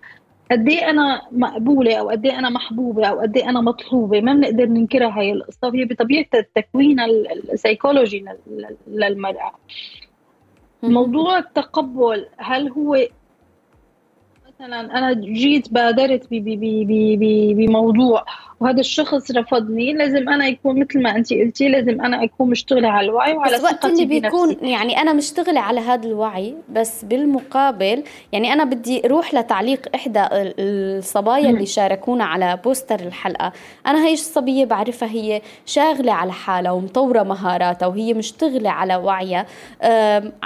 [0.51, 4.21] قد إيه أنا مقبولة أو قد إيه أنا محبوبة أو قد إيه أنا مطلوبة.
[4.21, 5.69] ما بنقدر ننكرها هي القصة.
[5.69, 8.25] وهي بطبيعة التكوين السيكولوجي
[8.87, 9.53] للمرأة.
[10.83, 13.07] موضوع التقبل هل هو
[14.49, 16.29] مثلا أنا جيت بادرت
[17.57, 18.25] بموضوع
[18.63, 23.07] وهذا الشخص رفضني لازم أنا يكون مثل ما انت قلتي لازم أنا أكون مشتغلة على
[23.07, 28.03] الوعي وعلى بس وقت اللي بيكون يعني أنا مشتغلة على هذا الوعي بس بالمقابل
[28.33, 33.53] يعني أنا بدي أروح لتعليق إحدى الصبايا اللي شاركونا على بوستر الحلقة.
[33.87, 39.47] أنا هي الصبية بعرفها هي شاغلة على حالها ومطورة مهاراتها وهي مشتغلة على وعيها.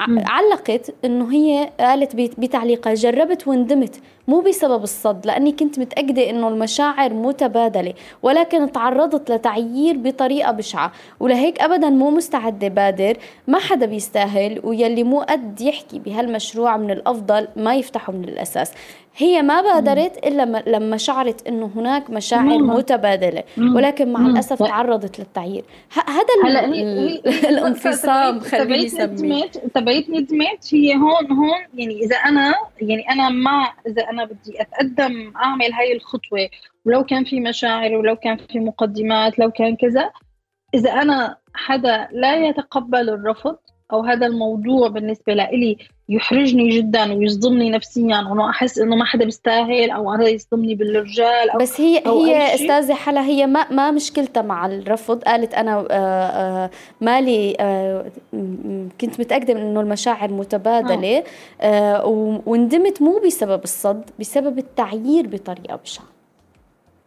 [0.06, 7.14] علقت إنه هي قالت بتعليقها جربت وندمت مو بسبب الصد لأني كنت متأكدة أنه المشاعر
[7.14, 7.94] متبادلة.
[8.22, 10.92] ولكن تعرضت لتعيير بطريقة بشعة.
[11.20, 17.48] ولهيك أبدا مو مستعدة بادر ما حدا بيستاهل ويلي مو قد يحكي بهالمشروع من الأفضل
[17.56, 18.72] ما يفتحه من الأساس.
[19.16, 23.44] هي ما بادرت إلا لما شعرت إنه هناك مشاعر متبادلة.
[23.58, 25.64] ولكن مع الأسف تعرضت للتعيير.
[25.92, 26.64] هذا
[27.48, 29.46] الانفصام خليني أسميه.
[29.74, 30.74] تبعت ندمت.
[30.74, 35.96] هي هون هون يعني إذا أنا يعني أنا مع إذا أنا بدي أتقدم أعمل هاي
[35.96, 36.48] الخطوة
[36.84, 40.10] ولو كان في مشاعر ولو كان في مقدمات لو كان كذا
[40.74, 43.56] إذا أنا حدا لا يتقبل الرفض
[43.92, 45.76] أو هذا الموضوع بالنسبة لإلي
[46.08, 51.58] يحرجني جدا ويصدمني نفسيا وانه أحس إنه ما حدا بيستاهل أو هذا يصدمني بالرجال أو
[51.58, 55.22] بس هي أو هي أستاذة حلا هي ما ما مشكلتها مع الرفض.
[55.22, 56.70] قالت أنا آآ آه، آآ آه،
[57.00, 58.04] مالي آه،
[59.00, 61.24] كنت متأكدة من إنه المشاعر متبادلة
[62.46, 66.15] وندمت مو بسبب الصد بسبب التعيير بطريقة بشعه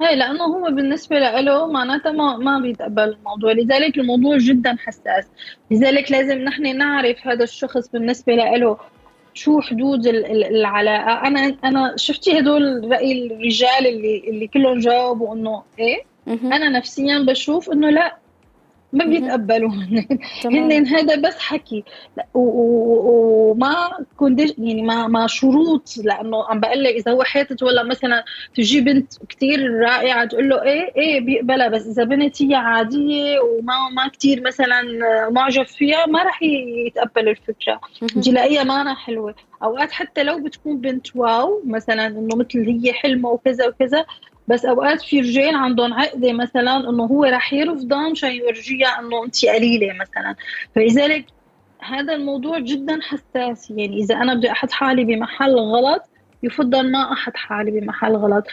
[0.02, 3.52] هي لأنه هو بالنسبة له معناتها ما ما بيتقبل الموضوع.
[3.52, 5.28] لذلك الموضوع جدا حساس.
[5.72, 8.78] لذلك لازم نحن نعرف هذا الشخص بالنسبة له
[9.34, 11.28] شو حدود العلاقة.
[11.28, 17.72] أنا أنا شفتي هدول رأي الرجال اللي اللي كلهم جاوبوا إنه إيه؟ أنا نفسيا بشوف
[17.72, 18.18] إنه لا
[18.93, 19.69] ما بيتقبلوا
[20.45, 21.83] هن هذا بس حكي.
[22.33, 28.23] وما كونديش يعني ما ما شروط لأنه عم بقول لك إذا هو حاطط ولا مثلا
[28.55, 33.89] تجي بنت كثير رائعة تقول له إيه إيه بيقبلها بس إذا بنت هي عادية وما
[33.95, 34.81] ما كثير مثلا
[35.29, 36.43] معجب فيها ما راح
[36.87, 37.79] يتقبل الفكرة.
[38.23, 39.35] تلاقيها ما حلوة.
[39.63, 44.05] أوقات حتى لو بتكون بنت واو مثلا إنه مثل هي حلمه وكذا وكذا
[44.50, 49.45] بس أوقات في رجال عندهم عقدة مثلا إنه هو رح يرفضها مشان يورجيها إنه أنت
[49.45, 50.36] قليلة مثلا.
[50.76, 51.26] فلذلك
[51.80, 53.72] هذا الموضوع جدا حساس.
[53.72, 56.02] يعني إذا أنا بدي أحط حالي بمحل غلط
[56.43, 58.43] يفضل ما أحط حالي بمحل غلط.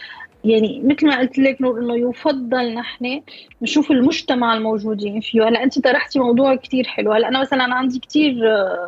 [0.47, 3.23] يعني مثل ما قلت لك نور إنه يفضل نحن
[3.63, 5.49] نشوف المجتمع الموجودين فيه.
[5.49, 7.13] هلا أنت طرحتي موضوع كثير حلو.
[7.13, 8.35] هلا أنا مثلا عندي كثير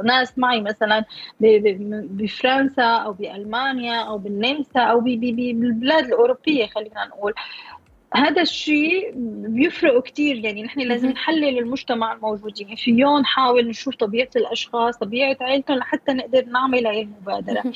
[0.04, 1.04] ناس معي مثلا
[1.40, 7.34] بفرنسا أو بألمانيا أو بالنمسا أو بالبلاد الأوروبية خلينا نقول.
[8.14, 9.12] هذا الشيء
[9.48, 12.76] بيفرق كثير يعني نحن لازم نحلل المجتمع الموجودين.
[12.76, 17.62] فيهم نحاول نشوف طبيعة الأشخاص طبيعة عائلتهم لحتى نقدر نعمل هاي المبادرة.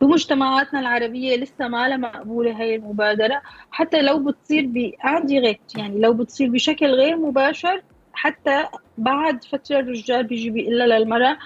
[0.00, 3.42] بمجتمعاتنا العربية لسه ما لها مقبولة هاي المبادرة.
[3.70, 7.82] حتى لو بتصير بانديركت يعني لو بتصير بشكل غير مباشر
[8.12, 8.66] حتى
[8.98, 11.38] بعد فترة الرجال بيجي بيقول للمرأة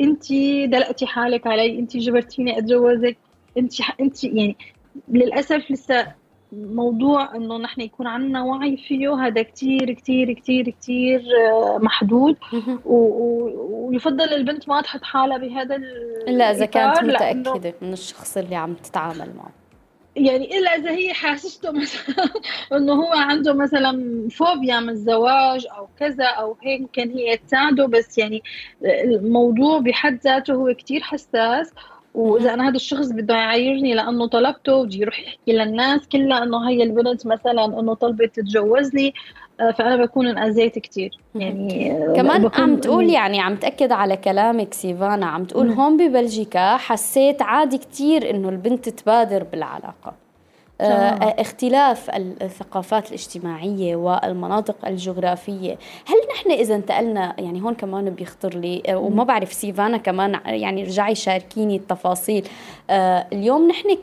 [0.00, 0.32] أنت
[0.64, 3.16] دلقتي حالك علي أنت جبرتيني أتجوزك
[3.58, 4.56] أنت أنت يعني
[5.08, 6.14] للأسف لسه
[6.52, 12.36] موضوع إنه نحن يكون عندنا وعي فيه هذا كتير كتير كتير كتير آه، محدود.
[12.84, 15.76] ويفضل البنت ما تحط حالها بهذا
[16.28, 19.50] إلا إذا كانت متأكدة من الشخص اللي عم تتعامل معه.
[20.16, 22.30] يعني إلا إذا هي حاسسته مثلا
[22.72, 28.18] إنه هو عنده مثلا فوبيا من الزواج أو كذا أو هيك ممكن هي تساعده بس
[28.18, 28.42] يعني
[28.84, 31.72] الموضوع بحد ذاته هو كتير حساس.
[32.14, 36.82] وإذا أنا هذا الشخص بده يعايرني لأنه طلبته بدي يروح يحكي للناس كلها إنه هي
[36.82, 39.14] البنت مثلا إنه طلبت تتجوزني
[39.60, 44.74] آه، فأنا بكون انأذيت كثير يعني آه، كمان عم تقول يعني عم تأكد على كلامك
[44.74, 50.29] سيفانا عم تقول هون ببلجيكا حسيت عادي كثير إنه البنت تبادر بالعلاقة.
[51.40, 52.10] اختلاف
[52.42, 55.78] الثقافات الاجتماعية والمناطق الجغرافية.
[56.06, 60.82] هل نحن إذا انتقلنا يعني هون كمان بيخطر لي آه، وما بعرف سيفانا كمان يعني
[60.82, 62.48] رجعي شاركيني التفاصيل.
[62.90, 63.98] آه، اليوم نحن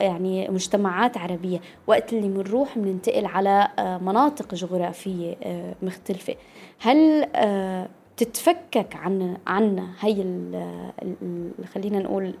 [0.00, 3.68] يعني مجتمعات عربية وقت اللي بنروح بننتقل على
[4.02, 5.36] مناطق جغرافية
[5.82, 6.34] مختلفة.
[6.80, 7.26] هل
[8.16, 10.24] تتفكك عن عنا هي
[11.74, 12.34] خلينا نقول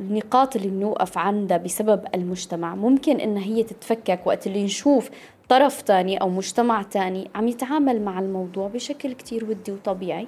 [0.00, 2.74] النقاط اللي بنوقف عندها بسبب المجتمع.
[2.74, 5.10] ممكن إن هي تتفكك وقت اللي نشوف
[5.48, 10.26] طرف تاني أو مجتمع تاني عم يتعامل مع الموضوع بشكل كتير ودي وطبيعي.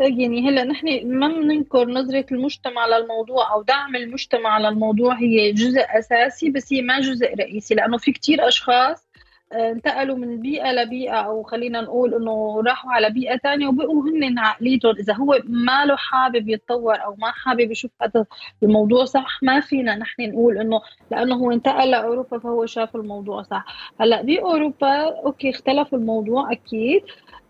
[0.00, 0.86] يعني هلا نحن
[1.18, 7.00] ما بننكر نظرة المجتمع للموضوع أو دعم المجتمع للموضوع هي جزء أساسي بس هي ما
[7.00, 9.11] جزء رئيسي لأنه في كتير أشخاص
[9.54, 14.94] انتقلوا من بيئة لبيئة أو خلينا نقول إنه راحوا على بيئة ثانية وبقوا هن عقليتهم
[14.96, 18.26] إذا هو ما له حابب يتطور أو ما حابب يشوف هذا
[18.62, 20.80] الموضوع صح ما فينا نحن نقول إنه
[21.10, 23.64] لأنه هو انتقل لأوروبا فهو شاف الموضوع صح.
[24.00, 27.02] هلأ بأوروبا أوكي اختلف الموضوع أكيد.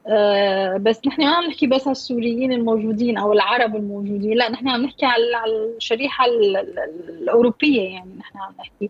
[0.07, 4.69] آه، بس نحن ما عم نحكي بس على السوريين الموجودين أو العرب الموجودين لا نحن
[4.69, 5.25] عم نحكي على
[5.77, 6.25] الشريحة
[7.09, 8.89] الأوروبية يعني نحن عم نحكي.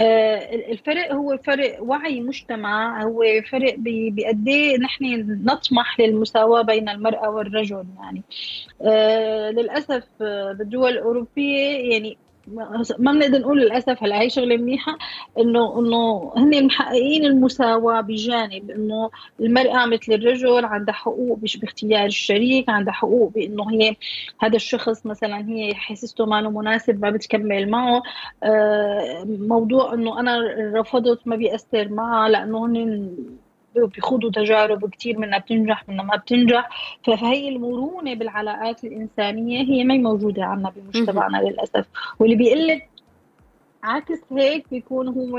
[0.00, 5.04] آه، الفرق هو فرق وعي مجتمع هو فرق بقد إيه نحن
[5.44, 8.22] نطمح للمساواة بين المرأة والرجل يعني.
[8.82, 10.04] آه، للأسف
[10.58, 12.18] بالدول الأوروبية يعني
[12.98, 14.98] ما بنقدر نقول للأسف هلأ هي شغلة منيحة
[15.38, 22.92] انه إنه هن محققين المساواة بجانب إنه المرأة مثل الرجل عندها حقوق باختيار الشريك عندها
[22.92, 23.96] حقوق بإنه هي
[24.40, 28.02] هذا الشخص مثلا هي حسسته ما مناسب ما بتكمل معه.
[28.42, 30.38] آه، موضوع إنه أنا
[30.74, 33.10] رفضت ما بيأثر معها لأنه هن
[33.86, 36.68] بيخوضوا تجارب كثير منها بتنجح منها ما بتنجح.
[37.04, 41.86] فهي المرونة بالعلاقات الإنسانية هي ما موجودة عندنا بمجتمعنا للأسف.
[42.18, 42.88] واللي بيقول لك
[43.82, 45.38] عكس هيك بيكون هو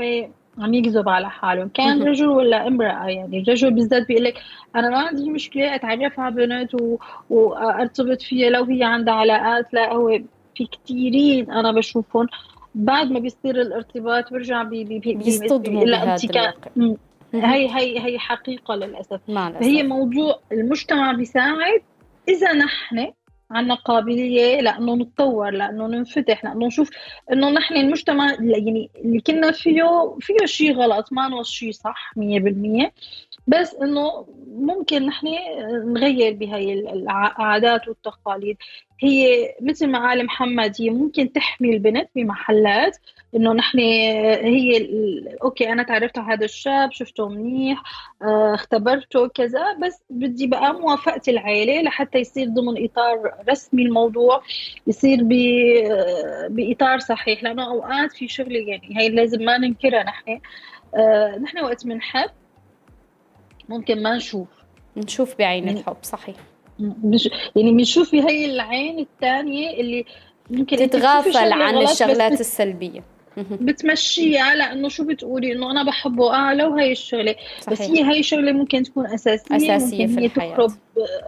[0.58, 4.34] عم يكذب على حاله كان رجل ولا امرأة؟ يعني الرجل بالذات بيقول لك
[4.76, 6.96] أنا ما عندي مشكلة أتعرف على بنت و...
[7.30, 9.74] وأرتبط فيها لو هي عندها علاقات.
[9.74, 10.18] لا هو
[10.56, 12.26] في كثيرين أنا بشوفهم
[12.74, 16.94] بعد ما بيصير الارتباط برجع بي بي بي بيصطدموا بهذا الواقع.
[17.34, 19.20] هي هي هي حقيقة للأسف.
[19.62, 21.82] هي موضوع المجتمع بيساعد.
[22.28, 23.12] إذا نحن
[23.50, 26.90] عندنا قابلية لأنه نتطور لأنه ننفتح لأنه نشوف
[27.32, 32.90] إنه نحن المجتمع يعني اللي كنا فيه فيه شيء غلط ما نوص شيء صح 100%
[33.50, 35.26] بس إنه ممكن نحن
[35.84, 38.56] نغير بهاي العادات والتقاليد.
[39.02, 42.96] هي مثل ما قال محمد هي ممكن تحمي البنت بمحلات
[43.36, 44.88] إنه نحن هي
[45.42, 47.82] أوكي أنا تعرفت على هذا الشاب شفته منيح
[48.22, 54.42] آه، اختبرته كذا بس بدي بقى موافقة العائله لحتى يصير ضمن إطار رسمي الموضوع
[54.86, 55.18] يصير
[56.50, 57.42] بإطار صحيح.
[57.42, 60.40] لأنه أوقات في شغلة يعني هي لازم ما ننكرها نحن.
[60.94, 62.30] آه، نحن وقت بنحب
[63.70, 64.48] ممكن ما نشوف.
[64.96, 66.36] نشوف بعين يعني الحب صحيح.
[67.56, 70.04] يعني بنشوف بهي العين الثانية اللي
[70.50, 73.04] ممكن تتغافل عن الشغلات السلبية.
[73.36, 77.72] بتمشيها لأنه شو بتقولي؟ إنه أنا بحبه آه لو هي الشغله صحيح.
[77.72, 80.54] بس هي هي الشغلة ممكن تكون أساسية أساسية ممكن في هي الحياة.
[80.54, 80.72] تخرب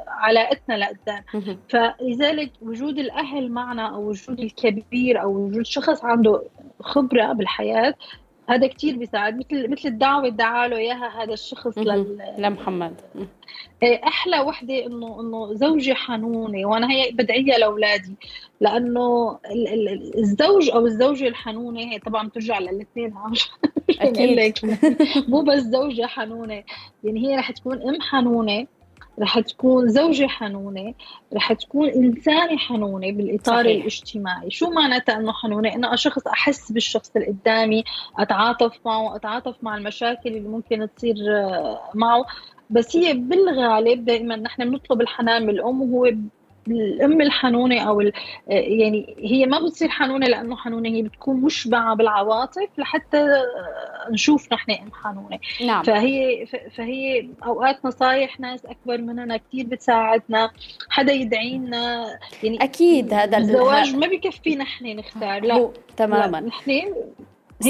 [0.09, 1.25] علاقتنا لقدام
[1.69, 6.43] فلذلك وجود الأهل معنا أو وجود الكبير أو وجود شخص عنده
[6.81, 7.95] خبرة بالحياة
[8.49, 12.19] هذا كتير بيساعد مثل مثل الدعوة ادعى له إياها هذا الشخص لل...
[12.39, 13.01] لمحمد.
[13.83, 18.15] إيه، أحلى وحدة إنه إنه زوجي حنونة وأنا هي بدعيها لأولادي
[18.61, 19.39] لأنه
[20.19, 23.15] الزوج أو الزوجة الحنونة هي طبعا بترجع للاثنين
[24.01, 24.55] أكيد.
[25.29, 26.65] مو بس زوجة حنونة
[27.05, 28.67] يعني هي رح تكون أم حنونة
[29.19, 30.95] رح تكون زوجة حنونة
[31.35, 33.81] رح تكون إنسانة حنونة بالإطار صحيح.
[33.81, 37.85] الاجتماعي شو معناتها أنه حنونة؟ أنه شخص أحس بالشخص اللي قدامي
[38.19, 42.25] أتعاطف معه أتعاطف مع المشاكل اللي ممكن تصير آه، معه
[42.71, 46.13] بس هي بالغالب دائما نحن بنطلب الحنان من الأم وهو
[46.69, 48.01] الأم الحنونة أو
[48.49, 53.27] يعني هي ما بتصير حنونة لأنه حنونة هي بتكون مشبعة بالعواطف لحتى
[54.11, 55.83] نشوف نحن ام حنونه نعم.
[55.83, 56.47] فهي
[56.77, 60.51] فهي أوقات نصايح ناس أكبر مننا كثير بتساعدنا
[60.91, 62.07] حدا يدعينا
[62.43, 65.71] يعني أكيد هذا الزواج ما بكفي نحن نختار لا.
[65.97, 66.41] تماما.
[66.41, 66.95] نحن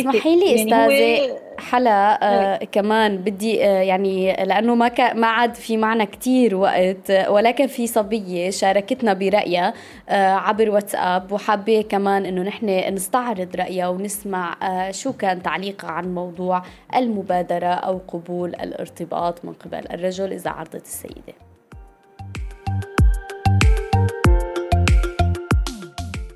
[0.00, 5.76] اسمحي لي يعني أستاذة حلا آه كمان بدي آه يعني لأنه ما ما عاد في
[5.76, 9.74] معنا كثير وقت ولكن في صبية شاركتنا برأيها
[10.08, 16.14] آه عبر واتساب وحابة كمان إنه نحن نستعرض رأيها ونسمع آه شو كان تعليقها عن
[16.14, 16.62] موضوع
[16.96, 21.34] المبادرة أو قبول الارتباط من قبل الرجل إذا عرضت السيدة.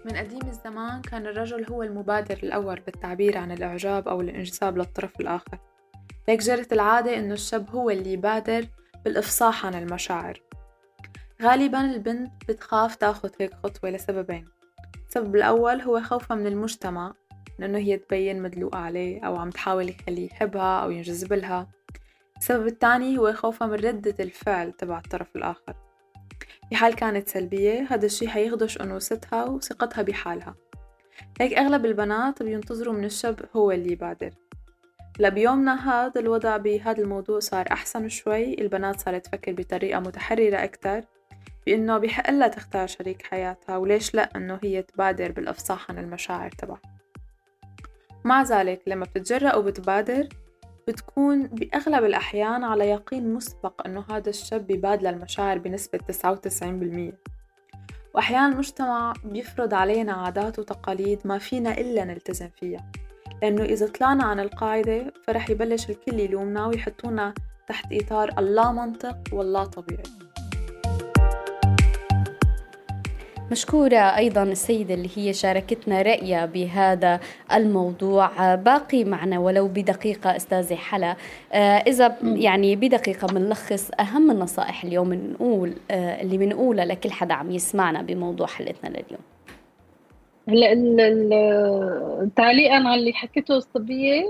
[0.04, 5.58] من قديم الزمان كان الرجل هو المبادر الأول بالتعبير عن الإعجاب أو الإنجذاب للطرف الآخر.
[6.28, 8.66] هيك جرت العادة إنه الشاب هو اللي يبادر
[9.04, 10.42] بالإفصاح عن المشاعر.
[11.42, 14.44] غالبا البنت بتخاف تاخد هيك خطوة لسببين.
[15.08, 17.14] السبب الأول هو خوفها من المجتمع
[17.58, 21.68] لأنه هي تبين مدلوقة عليه أو عم تحاول يخليه يحبها أو ينجذب لها.
[22.38, 25.85] السبب الثاني هو خوفها من ردة الفعل تبع الطرف الآخر.
[26.70, 30.54] في حال كانت سلبية هذا الشي حيخدش أنوثتها وثقتها بحالها.
[31.40, 34.30] هيك أغلب البنات بينتظروا من الشاب هو اللي يبادر.
[35.18, 41.00] لا بيومنا هذا الوضع بهذا الموضوع صار أحسن شوي البنات صارت تفكر بطريقة متحررة أكتر
[41.66, 46.80] بإنه بحق لها تختار شريك حياتها وليش لا إنه هي تبادر بالإفصاح عن المشاعر تبعها.
[48.24, 50.28] مع ذلك لما بتتجرأ وبتبادر
[50.88, 57.14] بتكون بأغلب الأحيان على يقين مسبق أنه هذا الشاب ببادل المشاعر بنسبة 99%
[58.14, 62.90] وأحيانا المجتمع بيفرض علينا عادات وتقاليد ما فينا إلا نلتزم فيها
[63.42, 67.34] لأنه إذا طلعنا عن القاعدة فرح يبلش الكل يلومنا ويحطونا
[67.68, 70.25] تحت إطار اللا منطق واللا طبيعي.
[73.50, 77.20] مشكورة أيضا السيدة اللي هي شاركتنا رأيها بهذا
[77.52, 78.54] الموضوع.
[78.54, 81.16] باقي معنا ولو بدقيقة أستاذة حلا.
[81.52, 87.50] آه، إذا يعني بدقيقة بنلخص أهم النصائح اليوم نقول آه، اللي بنقولها لكل حدا عم
[87.50, 89.22] يسمعنا بموضوع حلقتنا لليوم.
[90.48, 94.22] هلا تعليقا على اللي حكيته الصبية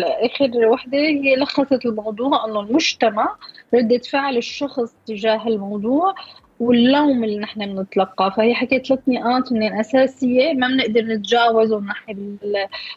[0.00, 3.36] آخر وحدة هي لخصت الموضوع إنه المجتمع
[3.74, 6.14] ردة فعل الشخص تجاه الموضوع.
[6.60, 8.30] واللوم اللي نحن بنتلقاه.
[8.30, 12.38] فهي حكيت ثلاث نقاط من الأساسية ما بنقدر نتجاوزهم نحن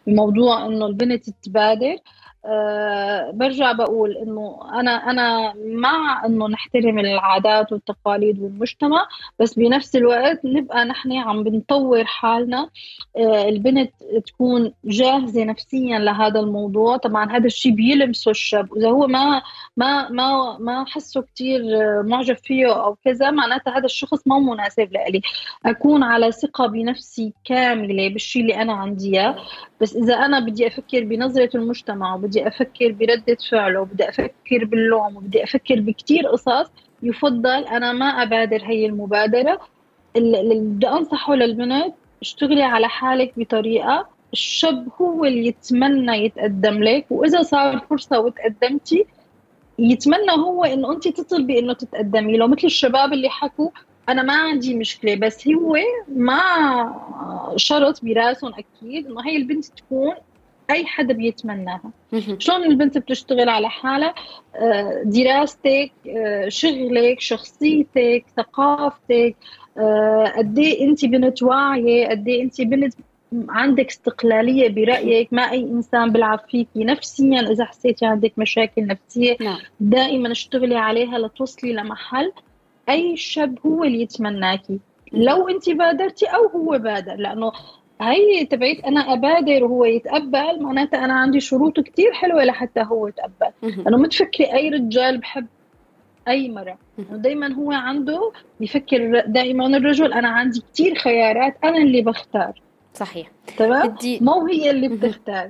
[0.08, 1.98] بموضوع إنه البنت تبادر.
[2.46, 9.08] أه برجع بقول إنه أنا أنا مع إنه نحترم العادات والتقاليد والمجتمع
[9.40, 12.70] بس بنفس الوقت نبقى نحن عم بنطور حالنا
[13.18, 13.92] أه البنت
[14.26, 16.98] تكون جاهزة نفسيا لهذا الموضوع.
[16.98, 18.72] طبعا هذا الشيء بيلمسه الشاب.
[18.72, 19.42] واذا هو ما
[19.78, 21.62] ما ما ما حسه كثير
[22.04, 25.22] معجب فيه أو كذا معناتها هذا الشخص ما مناسب لإلي.
[25.66, 29.36] أكون على ثقة بنفسي كاملة بالشيء اللي أنا عندي إياه.
[29.82, 35.44] بس إذا أنا بدي أفكر بنظرة المجتمع وبدي أفكر بردة فعله وبدي أفكر باللوم وبدي
[35.44, 36.72] أفكر بكثير قصص
[37.04, 39.60] يفضل أنا ما أبادر هي المبادرة.
[40.16, 47.42] اللي بدي أنصحه للبنت اشتغلي على حالك بطريقة الشاب هو اللي يتمنى يتقدم لك وإذا
[47.42, 49.06] صار فرصة وتقدمتي
[49.80, 52.38] يتمنى هو إنه انت تطلبي إنه تتقدمي.
[52.38, 53.70] له مثل الشباب اللي حكوا
[54.12, 56.42] أنا ما عندي مشكلة بس هو ما
[57.56, 60.14] شرط براسهم أكيد إنه هي البنت تكون
[60.72, 61.92] أي حدا بيتمناها.
[62.38, 64.14] شلون البنت بتشتغل على حالها؟
[64.56, 69.36] آه، دراستك آه، شغلك شخصيتك ثقافتك
[69.78, 72.94] آه، قد إيه أنت بنت واعية قد إيه أنت بنت
[73.50, 79.58] عندك استقلالية برأيك ما أي إنسان بيلعب فيكي نفسيا إذا حسيتي عندك مشاكل نفسية نعم.
[79.80, 82.32] دائما اشتغلي عليها لتوصلي لمحل.
[82.90, 84.80] أي شاب هو اللي يتمناكي.
[85.14, 87.52] لو أنت بادرتي أو هو بادر لأنه
[88.02, 93.52] هي تبعت أنا أبادر وهو يتقبل معناتها أنا عندي شروط كتير حلوة لحتى هو يتقبل.
[93.62, 95.48] لأنه ما تفكري أي رجال بحب
[96.28, 96.78] أي مرة.
[96.98, 102.62] دائما هو عنده بفكر دائما الرجل أنا عندي كتير خيارات أنا اللي بختار.
[103.00, 103.32] صحيح.
[103.58, 105.50] تمام؟ بدي مو هي اللي بتختار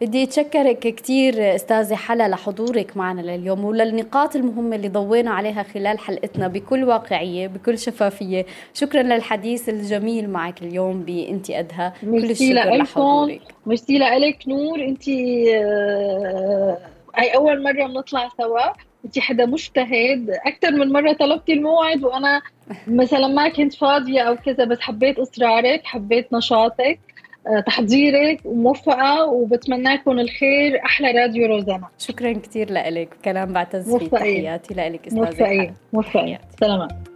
[0.00, 6.48] بدي أتشكرك كثير أستاذة حلا لحضورك معنا لليوم وللنقاط المهمة اللي ضوينا عليها خلال حلقتنا
[6.48, 8.46] بكل واقعية بكل شفافية.
[8.74, 11.92] شكرا للحديث الجميل معك اليوم بانتي أدهى.
[12.00, 13.40] كل الشكر لحضورك.
[13.66, 14.84] ميرسي لك نور.
[14.84, 16.78] انت آه،
[17.16, 18.72] هاي أول مرة بنطلع سوا؟
[19.06, 20.30] انت حدا مجتهد.
[20.46, 22.42] أكثر من مرة طلبتي الموعد وأنا
[22.86, 26.98] مثلا ما كنت فاضية أو كذا بس حبيت اصرارك حبيت نشاطك
[27.46, 30.84] آه، تحضيرك وموفقة وبتمنى لكم الخير.
[30.84, 31.88] أحلى راديو روزانا.
[31.98, 34.08] شكرا كثير لك كلام بعتز فيه.
[34.08, 35.74] تحياتي لك أستاذة موفقين.
[35.92, 36.38] موفقين.
[36.60, 37.15] سلامات.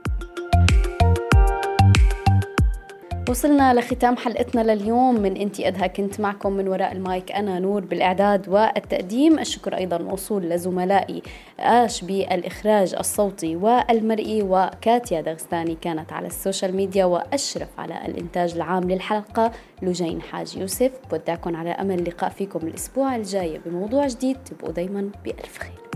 [3.29, 5.21] وصلنا لختام حلقتنا لليوم.
[5.21, 9.39] من إنتي أدها كنت معكم من وراء المايك أنا نور بالإعداد والتقديم.
[9.39, 11.23] الشكر أيضا موصول لزملائي
[11.61, 18.91] آش بالاخراج الصوتي والمرئي وكاتيا دغستاني كانت على ال social media وأشرف على الإنتاج العام
[18.91, 19.53] للحلقة
[19.83, 20.91] لجين حاج يوسف.
[21.11, 24.37] بودعكم على أمل اللقاء فيكم الأسبوع الجاي بموضوع جديد.
[24.45, 25.90] تبقوا دايما بألف خير.